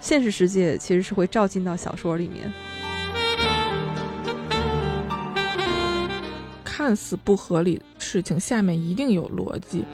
[0.00, 2.50] 现实世界其实是会照进到小说里面。
[6.64, 9.84] 看似不合理的事情，下面一定有逻辑。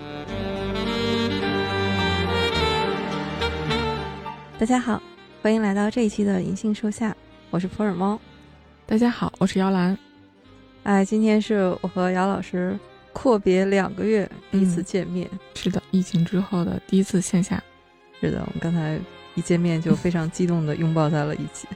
[4.56, 5.02] 大家好，
[5.42, 7.16] 欢迎来到这一期的银杏树下，
[7.50, 8.20] 我是普洱猫。
[8.86, 9.98] 大家好，我是姚兰。
[10.84, 12.78] 哎，今天是我和姚老师
[13.14, 15.26] 阔别两个月第一次见面。
[15.54, 17.62] 是的，疫情之后的第一次线下。
[18.20, 19.00] 是的，我们刚才
[19.34, 21.66] 一见面就非常激动的拥抱在了一起。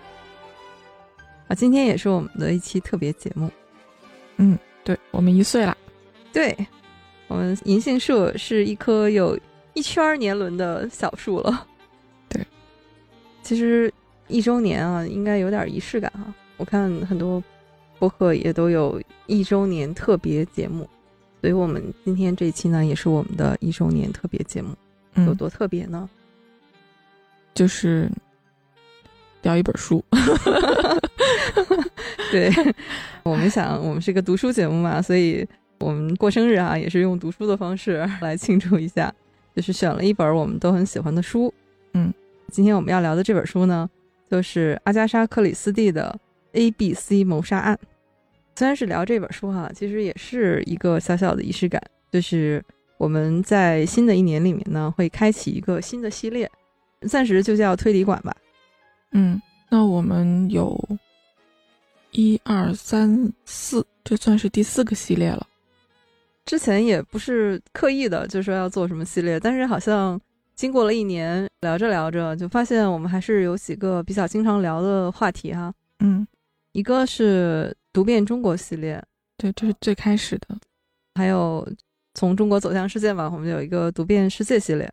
[1.46, 3.50] 啊，今天也是我们的一期特别节目。
[4.36, 4.58] 嗯。
[4.84, 5.77] 对我们一岁了，
[6.32, 6.56] 对
[7.27, 9.38] 我们银杏树是一棵有
[9.74, 11.66] 一圈年轮的小树了。
[12.27, 12.42] 对，
[13.42, 13.92] 其实
[14.28, 16.32] 一周年啊，应该有点仪式感哈。
[16.56, 17.42] 我看很多
[17.98, 20.88] 播客也都有一周年特别节目，
[21.41, 24.70] 所以我们今天这期呢，也是我们的一周年特别节目。
[25.27, 26.08] 有多特别呢？
[27.55, 28.08] 就是
[29.42, 30.05] 聊一本书。
[32.30, 32.53] 对，
[33.25, 35.47] 我们想，我们是一个读书节目嘛，所以
[35.78, 39.12] 我们过生日啊，也是用读书的方式来庆祝一下，
[39.56, 41.52] 就是选了一本我们都很喜欢的书。
[41.95, 42.12] 嗯，
[42.52, 43.89] 今天我们要聊的这本书呢，
[44.30, 46.17] 就是阿加莎·克里斯蒂的
[46.58, 47.78] 《A B C 谋杀案》。
[48.59, 52.61] 虽然是聊这本书哈，其实也是一个小小的仪式感，就是
[52.97, 56.51] 我们在新的一年里面呢，会开启一个新的系列，
[57.03, 58.36] 暂时就叫推理馆吧。
[59.12, 60.77] 嗯，那我们有。
[62.11, 65.47] 一二三四，这算是第四个系列了。
[66.45, 70.20] 之前也不是刻意的，就说要做什么系列，但是好像
[70.56, 75.73] 经过了一年，聊着聊着，就发现我们还是有几个比较经常聊的话题哈。
[76.01, 76.27] 嗯，
[76.73, 79.04] 一个是读遍中国系列，
[79.36, 80.56] 对，这是最开始的。
[81.16, 81.68] 还有
[82.14, 84.88] 从中国走向世界嘛，我们有一个读遍世界系列。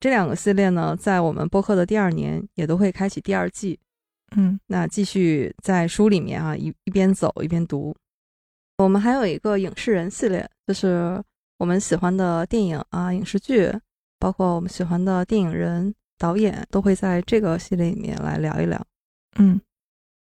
[0.00, 3.78] 这两个系列呢，在我们播客的第二年也都会开启第二季。
[4.34, 7.94] 嗯，那继续在书里面啊，一一边走一边读。
[8.78, 11.22] 我们还有一个影视人系列，就是
[11.58, 13.70] 我们喜欢的电影啊、影视剧，
[14.18, 18.82] 包括我们喜欢的电影人、导演，都会在这个系列里面来聊一聊。
[19.38, 19.60] 嗯，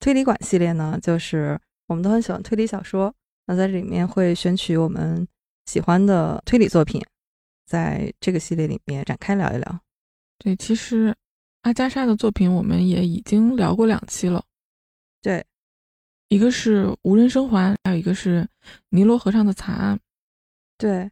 [0.00, 1.58] 推理馆系列呢，就是
[1.90, 3.12] 我们都很喜欢推理小说，
[3.46, 5.26] 那在这里面会选取我们
[5.66, 7.02] 喜欢的推理作品，
[7.66, 9.80] 在这个系列里面展开聊一聊。
[10.38, 11.14] 对，其实。
[11.62, 14.42] 阿加莎的作品我们也已经聊过两期了，
[15.20, 15.44] 对，
[16.28, 18.40] 一个是《无人生还》，还有一个是
[18.88, 19.94] 《尼罗河上的惨案》。
[20.78, 21.10] 对，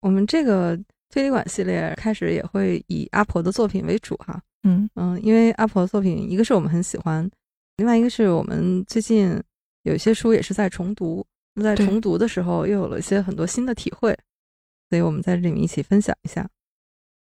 [0.00, 0.74] 我们这个
[1.10, 7.30] 推理馆系列开始也会以阿婆的作品为主哈，嗯嗯，因为阿婆的作品一个是我们很喜欢，
[7.76, 9.38] 另外一个是我们最近
[9.84, 11.24] 有一些书也是在重读，
[11.62, 14.14] 在重读的时候又有了一些很多新的体会，
[14.90, 16.46] 所以我们在这里面一起分享一下。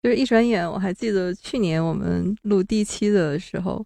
[0.01, 3.83] 就是一转眼，我还记得去年我们录第一期的时候，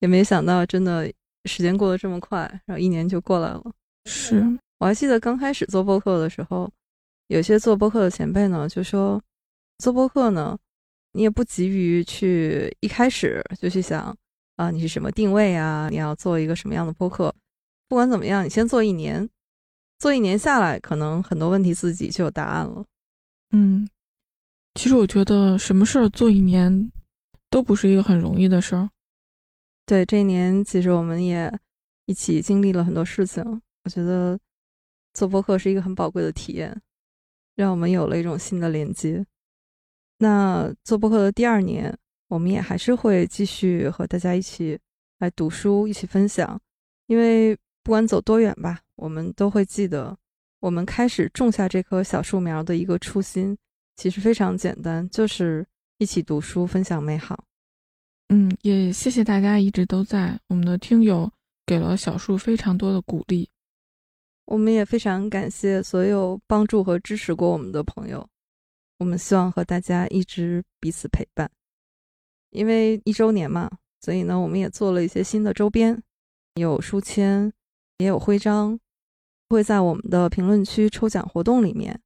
[0.00, 1.12] 也没想到真的
[1.44, 3.72] 时间过得这么快，然后一年就过来了。
[4.06, 4.42] 是
[4.78, 6.70] 我还记得刚开始做播客的时候，
[7.26, 9.22] 有些做播客的前辈呢就说，
[9.78, 10.58] 做播客呢，
[11.12, 14.16] 你也不急于去一开始就去想
[14.56, 17.34] 啊你是什么定位啊，你要做一个什么样的播客，
[17.88, 19.28] 不管怎么样，你先做一年，
[19.98, 22.84] 做一年下来，可能很多问题自己就有答案了。
[23.50, 23.88] 嗯。
[24.74, 26.92] 其实我觉得什么事儿做一年，
[27.50, 28.88] 都不是一个很容易的事儿。
[29.84, 31.52] 对，这一年其实我们也
[32.06, 33.42] 一起经历了很多事情。
[33.82, 34.38] 我觉得
[35.14, 36.80] 做播客是一个很宝贵的体验，
[37.56, 39.26] 让我们有了一种新的连接。
[40.18, 41.96] 那做播客的第二年，
[42.28, 44.78] 我们也还是会继续和大家一起
[45.18, 46.60] 来读书，一起分享。
[47.06, 50.14] 因为不管走多远吧，我们都会记得
[50.60, 53.56] 我们开始种下这棵小树苗的一个初心。
[53.96, 55.66] 其实非常简单，就是
[55.96, 57.42] 一起读书，分享美好。
[58.28, 60.38] 嗯，也谢谢大家一直都在。
[60.48, 61.32] 我们的听友
[61.64, 63.48] 给了小树非常多的鼓励，
[64.44, 68.28] 我们也非常感谢所有帮助和支持过我们的朋友。
[68.98, 71.50] 我们希望和大家一直彼此陪伴。
[72.50, 73.70] 因为一周年嘛，
[74.02, 75.98] 所以呢，我们也做了一些新的周边，
[76.56, 77.50] 有书签，
[77.98, 78.78] 也有徽章，
[79.48, 82.00] 会在我们的评论区抽奖活动里面。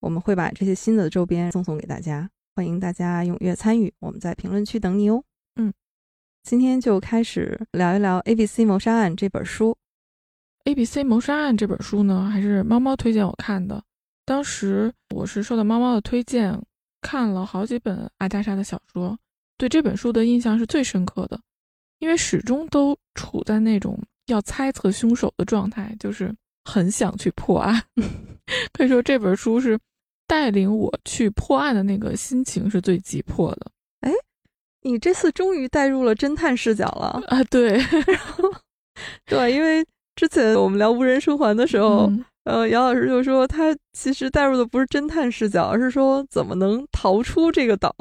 [0.00, 3.94] 我们会把这些新的周边赠送给大家，欢迎大家踊跃参与。
[4.00, 5.22] 我们在评论区等你哦。
[5.54, 5.72] 嗯，
[6.42, 9.70] 今天就开始聊一聊《A B C 谋杀案》这本书。
[10.70, 13.80] 《A B C 谋杀案》这本书呢，还是猫猫推荐我看的。
[14.24, 16.60] 当时我是受到猫猫的推荐，
[17.02, 19.16] 看了好几本阿加莎的小说，
[19.56, 21.40] 对这本书的印象是最深刻的，
[22.00, 23.96] 因为始终都处在那种
[24.32, 26.34] 要猜测凶手的状态，就是
[26.64, 27.82] 很想去破案。
[28.72, 29.78] 可以说这本书是。
[30.26, 33.66] 带领我去破案的那个心情是最急迫的。
[34.02, 34.12] 哎，
[34.82, 37.42] 你这次终于带入了侦探视角了啊！
[37.50, 37.80] 对，
[39.26, 39.84] 对，因为
[40.14, 42.08] 之前我们聊无人生还的时候，
[42.44, 47.92] 呃，杨老师就说他其实带入的不是侦探视角，而是说怎么能逃出这个岛。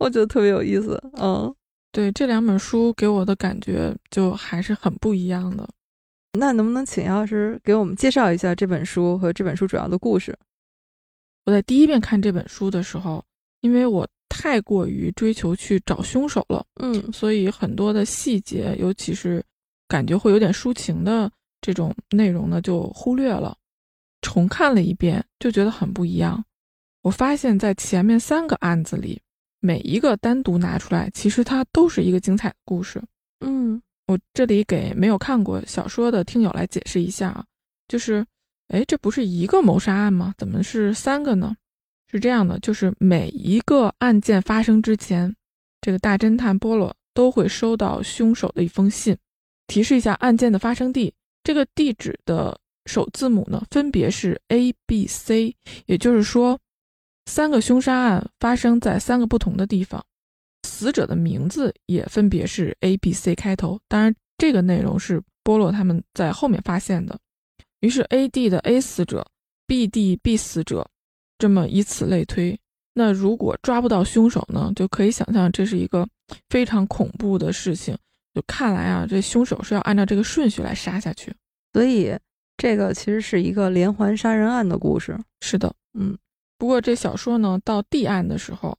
[0.00, 1.02] 我觉得特别有意思。
[1.18, 1.50] 嗯，
[1.92, 5.68] 对，这两本书给我的感觉就还是很不一样的。
[6.38, 10.36] 那能不能请杨老师给我们介绍一下这本书和这本书主要的故事？
[11.44, 13.24] 我在第一遍看这本书的时候，
[13.62, 19.44] 因为我太过于追求去找凶手了，嗯，所以很多的细节，尤其是
[19.88, 21.28] 感觉会有点抒情的
[21.60, 23.56] 这种内容呢，就忽略了。
[24.22, 26.44] 重看了一遍，就觉得很不一样。
[27.02, 29.20] 我发现，在前面三个案子里，
[29.60, 33.00] 每一个单独拿出来，其实它都是一个精彩的故事。
[33.40, 37.44] 嗯，我这里给没有看过小说的听友来解释一下啊，
[37.86, 38.26] 就是。
[38.72, 40.32] 哎，这不是一个谋杀案吗？
[40.38, 41.56] 怎么是三个呢？
[42.08, 45.34] 是这样的，就是每一个案件发生之前，
[45.80, 49.16] 这个大侦探波罗都会收到凶手的一封信，
[49.66, 51.12] 提示一下案件的发生地。
[51.42, 52.56] 这个地址的
[52.86, 55.52] 首字母呢，分别是 A、B、C，
[55.86, 56.56] 也就是说，
[57.26, 60.04] 三个凶杀案发生在三个不同的地方，
[60.66, 63.80] 死者的名字也分别是 A、B、C 开头。
[63.88, 67.18] 当然，这个内容是波洛他们在后面发现的。
[67.80, 69.26] 于是，A D 的 A 死者
[69.66, 70.86] ，B D B 死者，
[71.38, 72.58] 这么以此类推。
[72.92, 74.72] 那如果抓不到凶手呢？
[74.74, 76.06] 就可以想象这是一个
[76.48, 77.96] 非常恐怖的事情。
[78.34, 81.32] 就看来啊，这凶手是要按照这个顺序来杀下去。
[81.72, 82.12] 所以，
[82.56, 85.18] 这个其实是一个连环杀人案的故事。
[85.40, 86.18] 是的，嗯。
[86.60, 88.76] 不过这小说呢，到第案的时候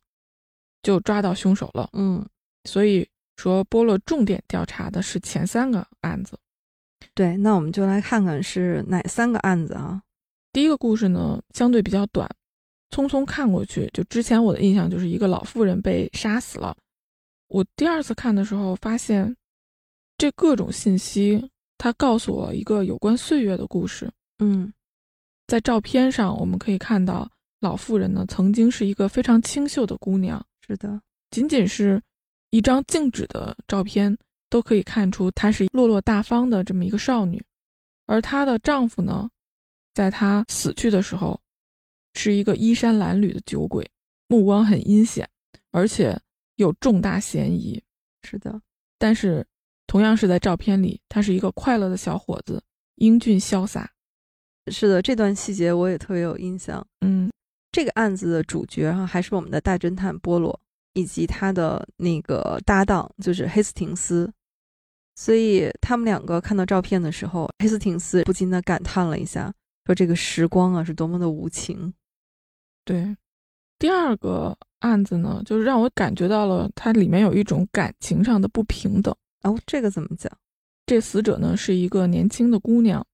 [0.83, 1.89] 就抓到凶手了。
[1.94, 2.24] 嗯。
[2.66, 6.38] 所以说，波洛重点调查的是前三个案子。
[7.16, 10.00] 对，那我们就来看看是哪三个案子啊？
[10.54, 12.30] 第一个故事呢，相对比较短，
[12.92, 13.89] 匆匆看过去。
[13.95, 16.77] 就之前我的印象就是一个老妇人被杀死了。
[17.48, 19.36] 我第二次看的时候，发现
[20.19, 21.50] 这各种信息，
[21.80, 24.07] 它告诉我一个有关岁月的故事。
[24.38, 24.72] 嗯，
[25.48, 27.27] 在照片上我们可以看到，
[27.62, 30.46] 老妇人呢曾经是一个非常清秀的姑娘。
[30.68, 32.02] 是的，仅仅是
[32.50, 34.18] 一张静止的照片。
[34.52, 37.42] 都可以看出她是落落大方的这么一个少女，
[38.06, 39.30] 而她的丈夫呢，
[39.94, 41.40] 在她死去的时候，
[42.16, 43.90] 是一个衣衫褴褛的酒鬼，
[44.28, 45.25] 目光很阴险，
[45.72, 46.19] 而且
[46.58, 47.81] 有重大嫌疑。
[48.24, 48.62] 是的，
[49.00, 49.48] 但是
[49.88, 52.62] 同样是在照片里，他是一个快乐的小伙子，
[52.96, 53.90] 英俊潇洒。
[54.69, 56.86] 是的，这段细节我也特别有印象。
[57.00, 57.31] 嗯，
[57.71, 60.59] 这个案子的主角哈还是我们的大侦探波罗
[60.94, 64.31] 以及他的那个搭档，就是黑斯廷斯。
[65.15, 69.53] 所以他们两个看到照片的时候，黑斯廷斯不禁的感叹了一下，
[69.85, 71.94] 说：“这个时光啊，是多么的无情。”
[72.83, 73.15] 对，
[73.77, 79.15] 第二个案子呢，就是让我感觉到了它里面有一种感情上的不平等。
[79.44, 80.31] 哦，这个怎么讲？
[80.85, 83.06] 这死者呢是一个年轻的姑娘，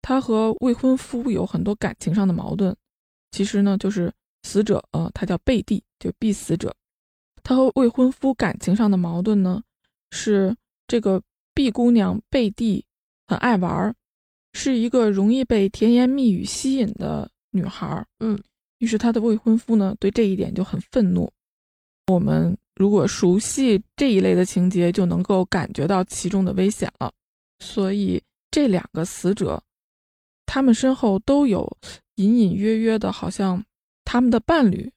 [0.00, 2.74] 她和未婚夫有很多感情上的矛盾。
[3.30, 4.12] 其实呢，就是
[4.42, 6.74] 死者，呃，他叫贝蒂，就 B 死者，
[7.42, 9.62] 他和未婚夫感情上的矛盾呢，
[10.10, 10.56] 是
[10.86, 11.22] 这个。
[11.52, 12.82] B 姑娘贝蒂
[13.26, 13.94] 很爱玩，
[14.54, 18.06] 是一个容易被甜言蜜语吸引的女孩。
[18.20, 18.40] 嗯，
[18.78, 21.30] 于是她的未婚夫呢对这一点就很愤怒。
[22.06, 27.12] 我们如果熟悉这一类的情节，就能够感觉到其中的危险了。
[27.58, 29.62] 所以这两个死者，
[30.46, 31.76] 他们身后都有
[32.22, 33.64] 隐隐约约的，好像
[34.04, 34.90] 他们的伴侣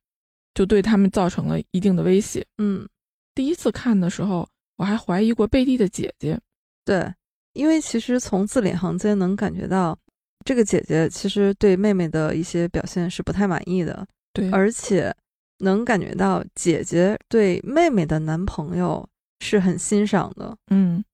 [0.53, 2.45] 就对他们造成了一定的威胁。
[2.57, 2.87] 嗯，
[3.33, 4.47] 第一次看的时候。
[4.75, 6.37] 我还怀疑过贝蒂的姐姐，
[6.83, 7.13] 对，
[7.53, 9.97] 因为其实从字里行间能感觉到，
[10.43, 15.15] 这个姐姐其实对妹妹的一些表现是不太满意的，对，而且
[15.59, 19.07] 能感觉到姐姐对妹妹的男朋友
[19.41, 21.05] 是很欣赏的，嗯，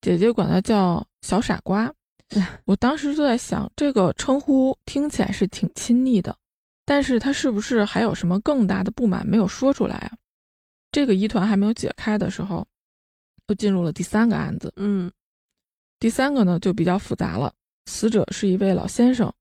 [0.00, 1.92] 姐姐管他叫小傻瓜，
[2.64, 6.36] 我当时就在想，这个称呼听起来是挺亲昵的，
[6.84, 10.12] 但是他是不是还有什么更大的不满没有说出来啊？
[10.90, 12.66] 这个疑团还没有解开的时候。
[13.48, 15.08] 又进入了第三个案子，嗯，
[16.00, 17.54] 第三个呢就比较复杂了。
[17.84, 19.32] 死者是一位老先生，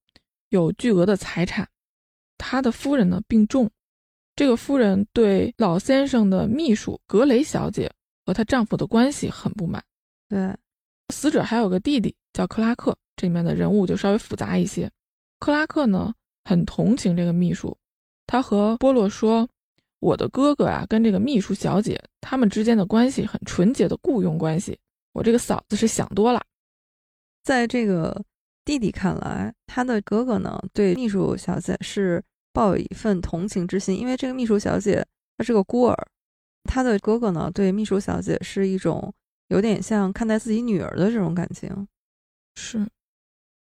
[0.49, 1.67] 有巨额的财产，
[2.37, 3.67] 他的夫人呢病重，
[4.35, 7.91] 这个夫人对老先生的秘书格雷小姐
[8.27, 9.83] 和她丈夫的关系很不满。
[10.29, 10.55] 对，
[11.11, 14.91] 死者还有个弟弟叫克拉克，这里面的人物就稍微复杂一些。
[15.39, 16.13] 克拉克呢
[16.43, 17.75] 很同情这个秘书，
[18.27, 19.47] 他和波洛说。
[20.01, 24.77] 我的哥哥啊，跟这个秘书小姐他们之间的关系很纯洁的雇佣关系。
[25.13, 26.39] 我这个嫂子是想多了。
[27.43, 28.23] 在这个
[28.65, 32.21] 弟弟看来，他的哥哥呢，对秘书小姐是
[32.53, 35.03] 抱有一份同情之心，因为这个秘书小姐
[35.37, 36.07] 她是个孤儿，
[36.65, 39.11] 她的哥哥呢对秘书小姐是一种
[39.47, 41.87] 有点像看待自己女儿的这种感情。
[42.55, 42.87] 是，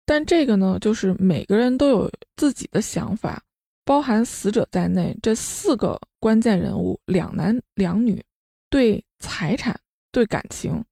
[0.05, 3.41] 但这个呢，就是每个人都有自己的想法，
[3.85, 8.23] 包含死者在内，这四个关键人物两男两女，
[8.69, 9.79] 对财产、
[10.11, 10.83] 对感情，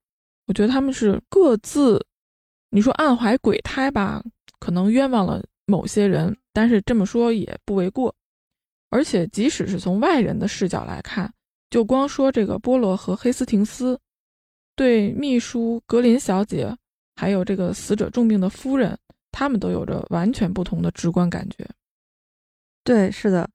[0.46, 2.05] 我觉得他们是各自，
[2.69, 4.24] 你说暗怀鬼胎吧，
[4.60, 8.15] 可能冤枉了某些人，但是这么说也不为过。
[8.91, 11.31] 而且即使是从外人的视角来看，
[11.69, 14.00] 就光说这个波罗和黑斯廷斯，
[14.75, 16.75] 对秘书格林小姐。
[17.20, 18.98] 还有这个死者重病的夫人，
[19.30, 21.68] 他们都有着完全不同的直观感觉。
[22.86, 23.46] 对，是的，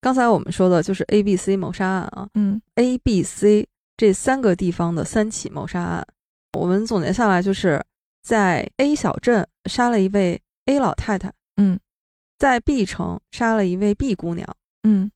[0.00, 2.28] 刚才我们说的就是 A、B、C 谋杀案啊。
[2.34, 3.64] 嗯，A、B、C
[3.96, 6.04] 这三个地方的三起谋杀案，
[6.58, 7.80] 我们总结下来就是
[8.24, 11.78] 在 A 小镇杀了一位 A 老太太，嗯，
[12.40, 14.44] 在 B 城杀了一位 B 姑娘，
[14.82, 15.08] 嗯，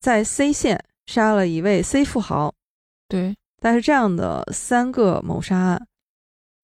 [0.00, 2.54] 在 C 县杀了一位 C 富豪。
[3.06, 5.86] 对，但是这样的三个谋杀案。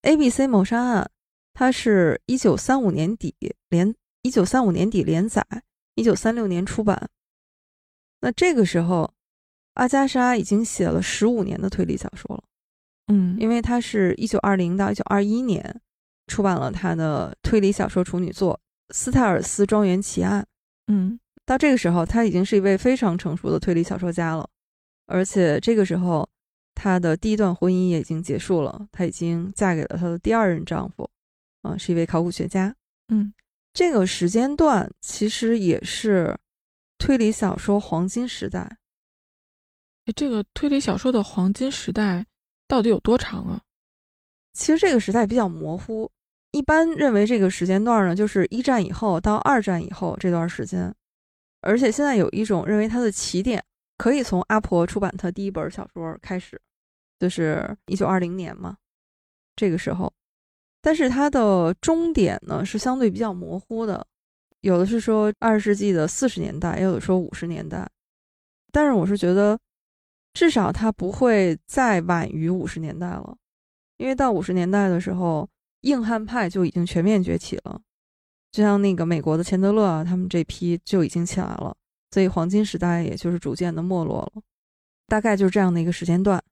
[0.07, 1.11] A、B、C 谋杀案，
[1.53, 3.35] 它是一九三五年底
[3.69, 5.45] 连一九三五年底连载，
[5.97, 7.11] 一九三六年出版。
[8.21, 9.13] 那这个时候，
[9.75, 12.45] 阿加莎已经写了十五年的推理小说了。
[13.09, 15.81] 嗯，因为他是一九二零到一九二一年
[16.29, 18.61] 出版了他的推理小说处女作
[18.95, 20.41] 《斯泰尔斯庄园奇案》。
[20.87, 24.49] 嗯，到这个时候，他已经是一位非常成熟的推理小说家了，
[25.07, 26.29] 而且这个时候。
[26.77, 31.11] 她的第一段婚姻也已经结束了，她已经嫁给了她的第二任丈夫，
[31.63, 32.73] 啊，是一位考古学家。
[33.09, 33.33] 嗯，
[33.73, 36.39] 这个时间段其实也是
[36.99, 38.77] 推理小说黄金时代。
[40.15, 42.27] 这个推理小说的黄金时代
[42.69, 43.61] 到底有多长啊？
[44.53, 46.11] 其实这个时代比较模糊，
[46.53, 50.95] 一般认为这个时间段呢，就是一战以后到二战以后这段时间。
[51.63, 53.65] 而且现在有一种认为它的起点
[53.97, 56.61] 可以从阿婆出版她第一本小说开始。
[57.19, 58.77] 就是一九二零年嘛，
[59.57, 60.13] 这个时候，
[60.83, 64.07] 但是它的终点呢是相对比较模糊的，
[64.61, 67.89] 有的是说二十世纪的四十年代，也有的说五十年代，
[68.71, 69.59] 但是我是觉得，
[70.35, 73.35] 至少它不会再晚于五十年代了，
[73.97, 75.49] 因为到五十年代的时候，
[75.81, 77.81] 硬汉派就已经全面崛起了，
[78.53, 81.75] 就像那个美国的钱德勒啊，他们这批就已经起来了，
[82.11, 84.43] 所以黄金时代也就是逐渐的没落了，
[85.07, 86.43] 大概就是这样的一个时间段。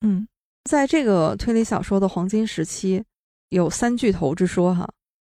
[0.00, 0.26] 嗯，
[0.64, 3.04] 在这个推理小说的黄金时期，
[3.50, 4.88] 有三巨头之说哈。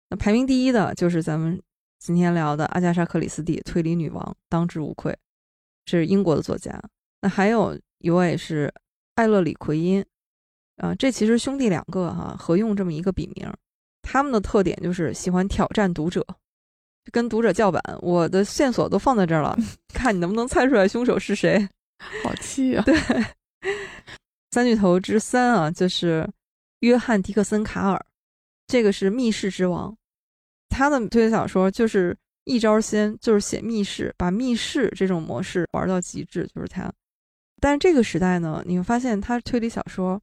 [0.10, 1.62] 那排名第一的就是咱们
[2.00, 5.18] 今天聊的阿加莎·克里斯蒂，推理女王，当之无愧，
[5.86, 6.82] 这是英国的作家。
[7.22, 8.74] 那还有一位是
[9.16, 10.06] 艾勒里·奎因，
[10.78, 13.52] 啊，这其实兄弟两个哈合用这么一个笔名，
[14.02, 16.26] 他们的特点就是喜欢挑战读者，
[17.12, 17.82] 跟读者叫板。
[18.02, 19.58] 我的线索都放在这儿了，
[19.94, 21.68] 看你能不能猜出来凶手是谁。
[22.24, 22.84] 好气啊！
[22.86, 22.96] 对。
[24.52, 26.28] 三巨头之三啊，就是
[26.80, 28.06] 约翰·迪克森·卡尔，
[28.68, 29.96] 这个是密室之王，
[30.70, 36.92] 他的推理小说就是一招鲜，就是写密室，把密室这种模式玩到极致，就是他。
[37.60, 40.22] 但是这个时代呢，你会发现他推理小说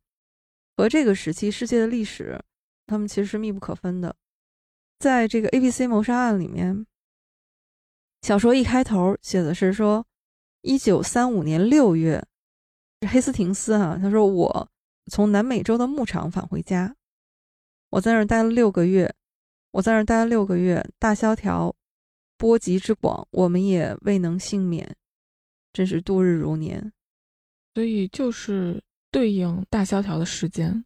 [0.77, 2.41] 和这个时期世界的历史，
[2.87, 4.15] 他们其实是密不可分的。
[4.99, 6.87] 在这个 A、B、C 谋杀案里面，
[8.23, 10.07] 小说一开头写的是说，
[10.63, 12.25] 一九三五年六月。
[13.07, 14.67] 黑斯廷斯哈，他说我
[15.11, 16.97] 从南美洲的牧场返回家，
[17.91, 19.15] 我在那儿待了六个月，
[19.73, 21.75] 我在那儿待了六个月，大萧条
[22.39, 24.97] 波及之广，我们也未能幸免，
[25.75, 26.91] 真是度日如年。
[27.75, 30.83] 所以就是对应大萧条的时间。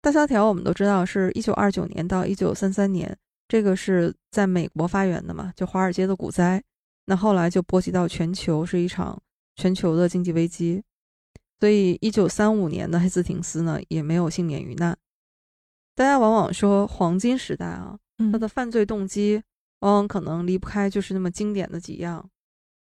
[0.00, 6.62] 大萧条我们都知道是一九二九年到一九三三年，这个是在美国发源的嘛，就华尔街的股灾，
[7.06, 9.20] 那后来就波及到全球，是一场
[9.56, 10.82] 全球的经济危机。
[11.58, 14.96] 所以，一九三五年的黑斯廷斯呢，也没有幸免于难。
[15.96, 17.98] 大家往往说黄金时代啊，
[18.30, 19.42] 他的犯罪动机
[19.80, 22.30] 往往可能离不开就是那么经典的几样，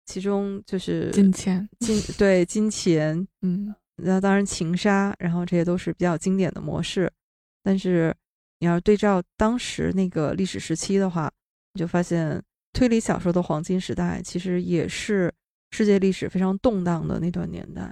[0.05, 7.11] 其中就是金钱、金对金钱，嗯，那当然情杀，然后这些都是比较经典的模式。
[7.63, 8.15] 但是，
[8.61, 11.31] 你要对照当时那个历史时期的话，
[11.73, 12.39] 你就发现
[12.71, 15.33] 推理小说的黄金时代其实也是
[15.71, 17.91] 世界历史非常动荡的那段年代。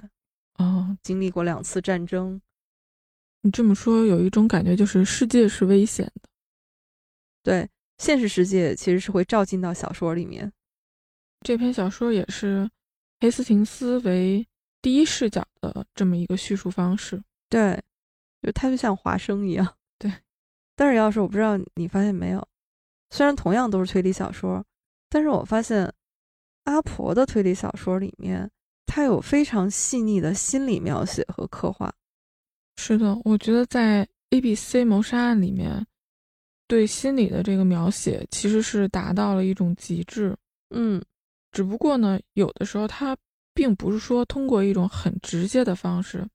[0.58, 2.40] 哦，经历过两次战争，
[3.42, 6.28] 你这么说有一种感觉，就是世界是危险的。
[7.42, 10.52] 对，现实世界其实是会照进到小说里面。
[11.40, 12.70] 这篇小说也是
[13.18, 14.46] 黑斯廷斯为
[14.80, 17.20] 第一视角的这么一个叙述方式。
[17.48, 17.82] 对，
[18.40, 19.66] 就他就像华生一样。
[20.80, 22.48] 对，但是要是我不知道你发现没有，
[23.10, 24.64] 虽然同样都是推理小说，
[25.10, 25.92] 但是我发现
[26.64, 28.50] 阿婆的推理小说里面，
[28.86, 31.92] 它有非常细腻的心理描写和刻画。
[32.78, 35.86] 是的，我觉得在 A B C 谋杀案里面，
[36.66, 40.34] 对心理的这个描写其实是达到了一种极致。
[40.70, 41.04] 嗯，
[41.52, 43.14] 只不过呢，有的时候它
[43.52, 46.26] 并不是说通过一种很直接的方式，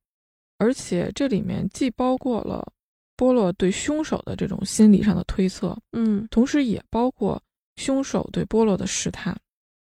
[0.60, 2.72] 而且这里面既包括了
[3.16, 7.42] 波洛对凶手的这种心理上的推测，嗯，同时也包括
[7.78, 9.36] 凶手对波洛的试探。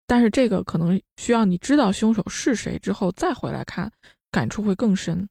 [0.06, 3.92] 但是这个可能需要你知道凶手是谁之后再回来看，
[4.30, 5.28] 感触会更深。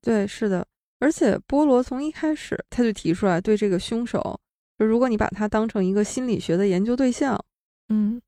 [0.00, 0.64] 对，是的，
[1.00, 4.38] 而且波罗从一开始他就提出来，对这个凶手，
[4.78, 7.42] 就如果你把他当成一个心理学的研究对象，
[7.88, 8.20] 嗯，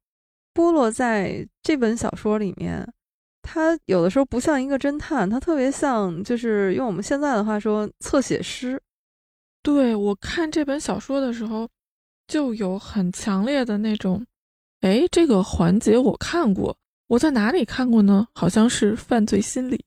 [0.53, 2.85] 波罗在这本小说里面，
[3.47, 8.83] 他有的时候不像一个侦探，他特别像，就是用我们现在的话说，侧写师。
[9.63, 11.69] 对我看这本小说的时候，
[12.27, 14.27] 就有很强烈的那种，
[14.81, 16.77] 哎，这个环节我看过，
[17.07, 18.27] 我在哪里看过呢？
[18.35, 19.85] 好像是犯罪心理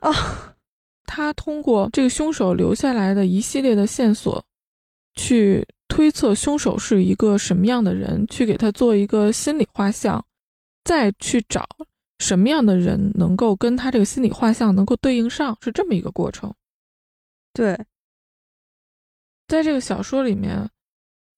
[0.00, 0.10] 啊。
[1.04, 4.42] 他通过这个凶手留下来的一系列的线索，
[5.14, 10.24] 去推测凶手是一个什么样的人，去给他做一个心理画像，
[10.84, 11.68] 再去找
[12.22, 16.54] 什么样的人能够跟他这个心理画像能够对应上，是这么一个过程。
[17.52, 17.76] 对，
[19.48, 20.70] 在这个小说里面，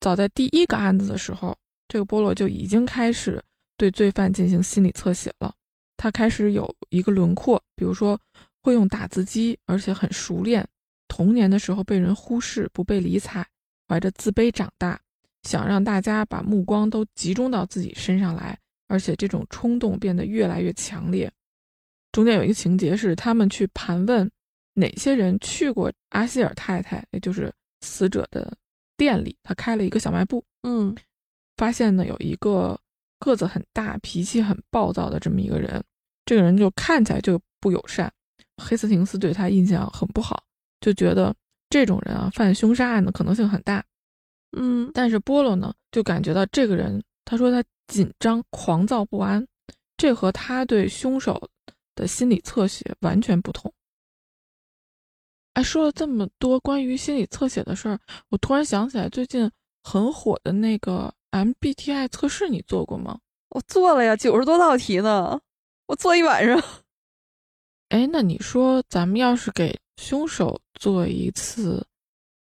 [0.01, 1.57] 早在第一个案子的时候，
[1.89, 3.43] 这个波洛就已经开始
[3.79, 5.55] 对罪犯进行心理侧写了，
[5.97, 8.21] 他开始有一个轮廓，比如说。
[8.65, 10.67] 会用打字机，而且很熟练。
[11.07, 13.47] 童年的时候被人忽视，不被理睬，
[13.87, 14.99] 怀着自卑长大，
[15.43, 18.59] 想让大家把目光都集中到自己身上来，
[18.95, 21.29] 而且这种冲动变得越来越强烈。
[22.13, 24.31] 中间有一个情节是，他们去盘问
[24.73, 28.57] 哪些人去过阿希尔太太，也就是死者的
[28.97, 30.45] 店里，他开了一个小卖部。
[30.63, 30.95] 嗯，
[31.57, 32.79] 发现呢有一个
[33.19, 35.83] 个子很大、脾气很暴躁的这么一个人，
[36.25, 38.13] 这个人就看起来就不友善。
[38.63, 40.45] 黑斯廷斯对他印象很不好，
[40.81, 41.35] 就觉得
[41.69, 43.85] 这种人啊犯凶杀案的可能性很大。
[44.57, 49.47] 嗯，但是波罗呢就感觉到这个人，他说他紧张、狂躁不安，
[49.97, 51.49] 这和他对凶手
[51.95, 53.73] 的心理侧写完全不同。
[55.55, 59.51] 哎，说了这么多关于心理侧写的事儿，我突然想起来最近
[59.83, 63.21] 很火的那个 MBTI 测试，你做过吗？
[63.51, 65.41] 我做了呀，九十多道题呢，
[65.87, 66.61] 我做一晚上。
[67.91, 71.87] 哎，那你说咱们要是给凶手做一次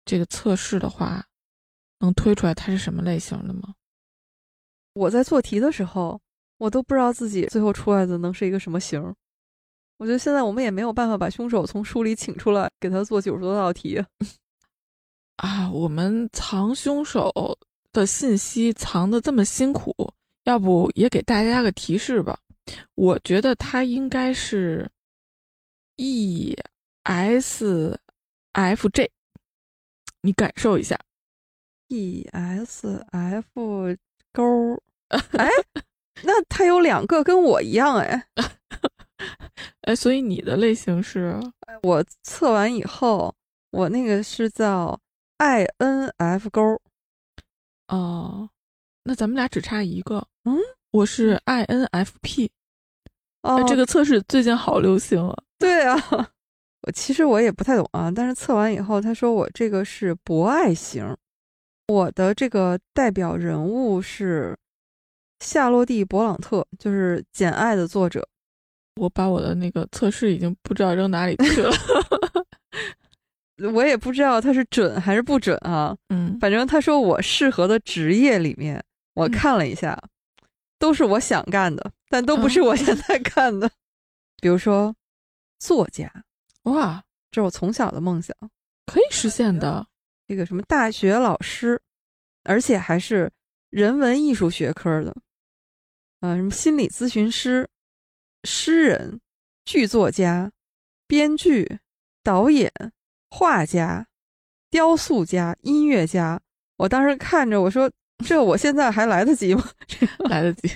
[0.05, 1.25] 这个测试的话，
[2.01, 3.75] 能推出来他是什么类型的吗？
[4.95, 6.21] 我在做题的时候，
[6.57, 9.15] 我都不知道自己最后出来的能是一个什么型。
[9.99, 14.03] 我觉得现在我们也没有办法把凶手从书里请出来，给他做九十多道题。
[15.37, 17.31] 啊，我们藏凶手
[17.93, 19.95] 的信息藏的这么辛苦，
[20.45, 22.39] 要不也给大家个提示吧？
[22.95, 24.91] 我觉得他应该是。
[25.97, 26.57] E
[27.05, 27.97] S
[28.51, 29.09] F J，
[30.23, 30.99] 你感受一下。
[31.87, 33.97] E S F
[34.35, 34.77] 勾，
[35.39, 35.49] 哎，
[36.25, 38.27] 那他有两个跟我一样哎，
[39.83, 41.41] 哎，所以你的类型是？
[41.83, 43.35] 我测完以后，
[43.71, 45.01] 我那个是叫
[45.39, 46.81] I N F 勾。
[47.89, 48.49] 哦，
[49.05, 50.27] 那咱们俩只差一个。
[50.45, 50.57] 嗯，
[50.91, 52.51] 我是 I N F P。
[53.43, 55.37] 哦，这个测试最近好流行啊。
[55.59, 55.97] 对啊，
[56.83, 61.17] 我其实我也不太懂啊，但是测完以后，他说我这个是博爱型，
[61.87, 64.57] 我的这个代表人物是
[65.41, 68.27] 夏洛蒂·勃朗特，就是《简爱》的作者。
[68.97, 71.73] 我把我的那个测试已经不知道扔哪里去了，
[73.73, 75.97] 我也不知道他是准还是不准啊。
[76.11, 78.83] 嗯，反正他说我适合的职业里面，
[79.15, 80.01] 我看了一下，
[80.79, 83.71] 都是我想干的，但都不是我现在干的，
[84.41, 84.95] 比如说。
[85.61, 86.13] 作家，
[86.65, 88.37] 哇，这是我从小的梦想，
[88.85, 89.87] 可以实现的。
[90.27, 91.81] 这个什么大学老师，
[92.45, 93.31] 而且还是
[93.71, 95.15] 人文艺术学科的，
[96.21, 97.69] 啊，什么心理咨询师、
[98.45, 99.21] 诗人、
[99.65, 100.51] 剧作家、
[101.07, 101.79] 编剧、
[102.23, 102.73] 导演、
[103.31, 104.07] 画家、
[104.71, 106.41] 雕塑家、音乐家。
[106.77, 107.91] 我当时看着我说
[108.27, 109.65] ：“这我现在还来得及吗？”
[110.31, 110.71] 来得及。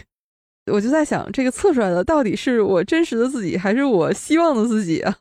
[0.66, 5.18] 我就在想，这个测出来的到底是我真实的自己，还是我希望的自己啊？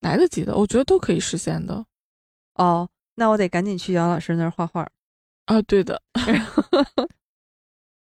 [0.00, 1.84] 来得及的，我觉得都可以实现的。
[2.54, 4.88] 哦，那我得赶紧去姚老师那儿画画。
[5.46, 6.00] 啊，对的。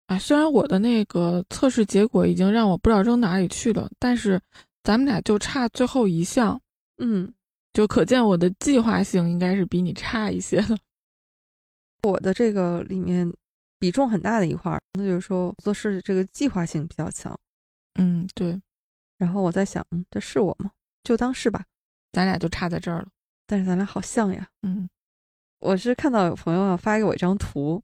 [0.08, 4.42] 啊，虽然我的那个测试结果已经让我不知道扔哪里去了，但是
[4.84, 6.60] 咱们俩就差最后一项。
[6.98, 7.32] 嗯，
[7.74, 10.78] 就可见我的计划性应该是比你差一些的。
[12.02, 13.32] 我的这个里面
[13.78, 14.82] 比重很大的一块儿。
[14.94, 17.40] 那就是说做事这个计划性比较强。
[18.00, 18.60] 嗯，对。
[19.18, 20.72] 然后我在想，这是我吗？
[21.04, 21.64] 就当是吧。
[22.12, 23.08] 咱俩就差在这儿了。
[23.50, 24.48] 但是咱俩好像呀。
[24.62, 24.88] 嗯，
[25.58, 27.82] 我是看到有朋友要发给我一张图，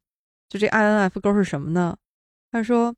[0.47, 1.97] 就这 INF 勾是什么呢？
[2.51, 2.95] 他说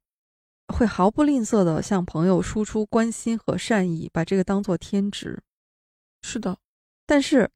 [0.67, 5.41] 会毫不吝啬的向朋友输出关心和善意，把这个当做天职。
[6.21, 6.57] 是的。
[7.05, 7.49] 但是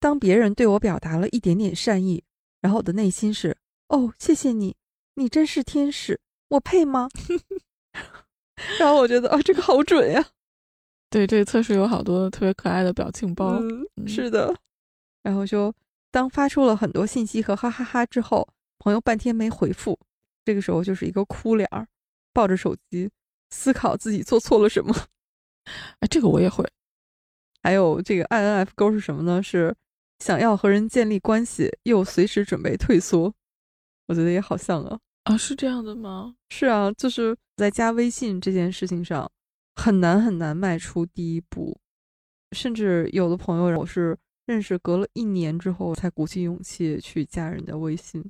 [0.00, 2.24] 当别人对我表达了一点点善意，
[2.60, 4.74] 然后我的内心是哦，谢谢你，
[5.14, 7.08] 你真是天使，我配吗？
[8.80, 10.32] 然后我觉得哦，这个好准呀。
[11.08, 13.60] 对，这个测试有好多特别可爱的表情包。
[13.60, 14.54] 嗯，是的。
[15.22, 15.72] 然后就，
[16.10, 18.46] 当发出了很多信息和哈哈哈之后，
[18.78, 19.98] 朋友半天没回复，
[20.44, 21.86] 这个时候就是一个哭脸儿，
[22.32, 23.08] 抱着手机
[23.50, 24.94] 思考自己做错了什么。
[26.00, 26.64] 哎，这个我也会。
[27.62, 29.42] 还有这个 I N F 勾是什么呢？
[29.42, 29.74] 是
[30.18, 33.32] 想要和人建立关系，又随时准备退缩。
[34.06, 34.98] 我觉得也好像啊。
[35.24, 36.36] 啊，是这样的吗？
[36.50, 39.28] 是啊，就是在加微信这件事情上。
[39.76, 41.78] 很难很难迈出第一步，
[42.52, 48.24] 甚至有的朋友我是认识隔了一年之后才鼓起勇气去加人家微信。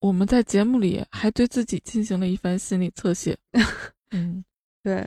[0.00, 3.36] 我们在节目里还对自己进行了一番心理测写。
[4.12, 4.42] 嗯，
[4.82, 5.06] 对。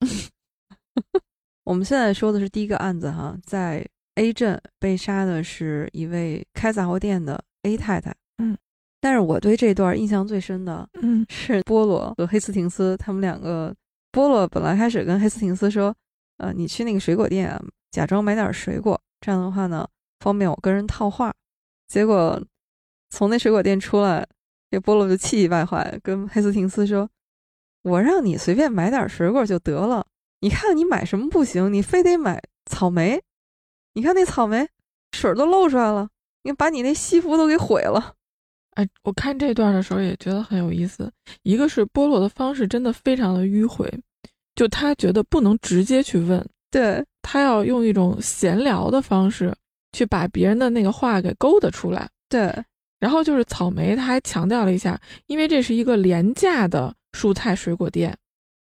[1.64, 8.14] 我们现在说的是第一个案子哈，在 A 镇被杀的是一位开杂货店的 A 太太。
[8.36, 8.58] 嗯，
[9.00, 13.74] 但是我对这段印象最深的，嗯，是波罗和黑斯廷斯他们两个。
[14.14, 15.92] 波洛本来开始跟黑斯廷斯说
[16.38, 19.84] ：“呃，你去那个水果店，假装买点水果，这样的话呢，
[20.20, 21.34] 方便我跟人套话。”
[21.88, 22.40] 结果
[23.10, 24.24] 从那水果店出来，
[24.70, 27.10] 这波洛就气急败坏，跟黑斯廷斯说
[27.82, 30.06] ：“我让你随便买点水果就得了，
[30.42, 33.20] 你看你买什么不行，你非得买草莓。
[33.94, 34.68] 你看那草莓
[35.10, 36.08] 水都漏出来了，
[36.44, 38.14] 你把你那西服都给毁了。”
[38.74, 41.10] 哎，我看这段的时候也觉得很有意思。
[41.42, 43.88] 一个是菠萝的方式真的非常的迂回，
[44.54, 49.54] 就他觉得不能直接去问，对他要用一种闲聊的方式
[49.92, 52.08] 去把别人的那个话给勾搭出来。
[52.28, 52.52] 对，
[52.98, 58.16] 然后就是草莓，他还强调了一下，因为这是一个廉价的蔬菜水果店，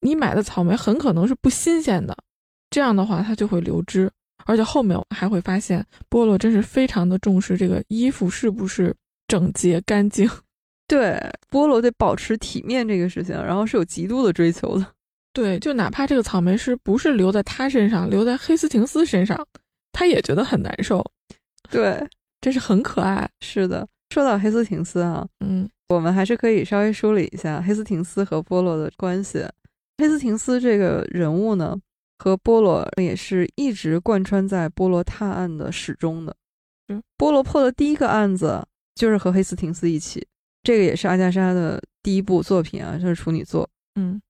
[0.02, 2.16] 你买的草莓很可能是不新鲜的，
[2.70, 4.12] 这样的话它就会流汁。
[4.46, 8.96] 而且后面还会发现，菠萝真是非常的重视这个衣服是不是。
[9.28, 10.30] 整洁干净，
[10.88, 14.86] 对菠萝得保持体面这个事情，然后是有极度的追求的。
[15.34, 19.46] 对，就哪怕这个草莓是不是留在他身上，留在黑斯廷斯身上，
[19.92, 21.04] 他也觉得很难受。
[21.70, 22.02] 对，
[22.40, 23.30] 这是很可爱。
[23.42, 29.46] 是的，说到黑斯廷斯啊，嗯，我们还是可以稍微梳理一下黑斯廷斯和波罗的关系。
[29.98, 31.76] 黑斯廷斯这个人物呢，
[32.20, 36.34] 和波罗也是一直贯穿在波罗探案的始终的。
[36.88, 38.66] 嗯，波罗破的第一个案子。
[38.96, 40.26] 就是和黑斯廷斯一起，
[40.64, 43.70] 这个也是阿加莎的第一部作品啊，就是处女作。
[43.96, 44.22] 嗯，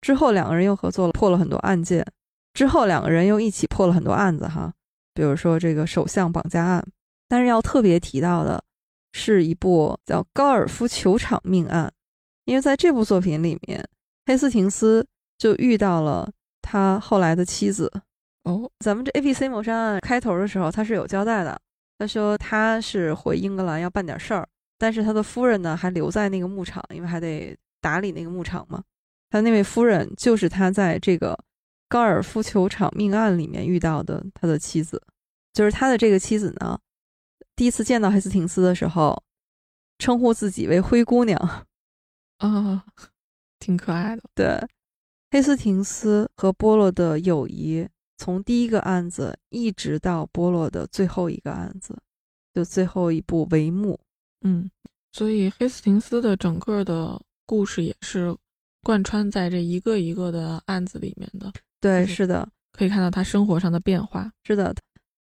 [0.00, 2.06] 之后两个人又合作了，破了很多案件。
[2.52, 4.72] 之后两个人又一起破了很多案子哈，
[5.14, 6.86] 比如说这个首相绑架案。
[7.28, 8.62] 但是要特别提到的
[9.12, 11.86] 是一部叫《高尔夫球场命案》，
[12.44, 13.82] 因为在这部作品里面，
[14.26, 15.06] 黑斯廷斯
[15.38, 16.28] 就遇到了
[16.60, 17.90] 他后来的妻子。
[18.42, 21.60] 哦，咱们这 A B C 谋杀案开头的时候，他是有交代的。
[22.00, 28.82] 他说他是回英格兰要办点事儿，但是他的夫人呢还留在那个牧场，因为还得打理那个牧场嘛。
[29.28, 31.38] 他那位夫人就是他在这个
[31.90, 35.02] 高尔夫球场命案里面遇到的他的妻子，
[35.52, 36.80] 就是他的这个妻子呢，
[37.54, 39.22] 第一次见到黑斯廷斯的时候，
[39.98, 41.38] 称呼自己为灰姑娘，
[42.38, 42.86] 啊，
[43.58, 44.22] 挺可爱的。
[44.34, 44.58] 对，
[45.32, 47.86] 黑斯廷斯和波洛的友谊。
[48.20, 51.98] 从第一个案子一直到波洛的最后一个案子，
[52.52, 53.98] 就最后一部帷幕。
[54.42, 54.70] 嗯，
[55.10, 58.36] 所以黑斯廷斯的整个的故事也是
[58.82, 61.50] 贯穿在这一个一个的案子里面的。
[61.80, 64.30] 对，是的，可以看到他生活上的变化。
[64.44, 64.74] 是的，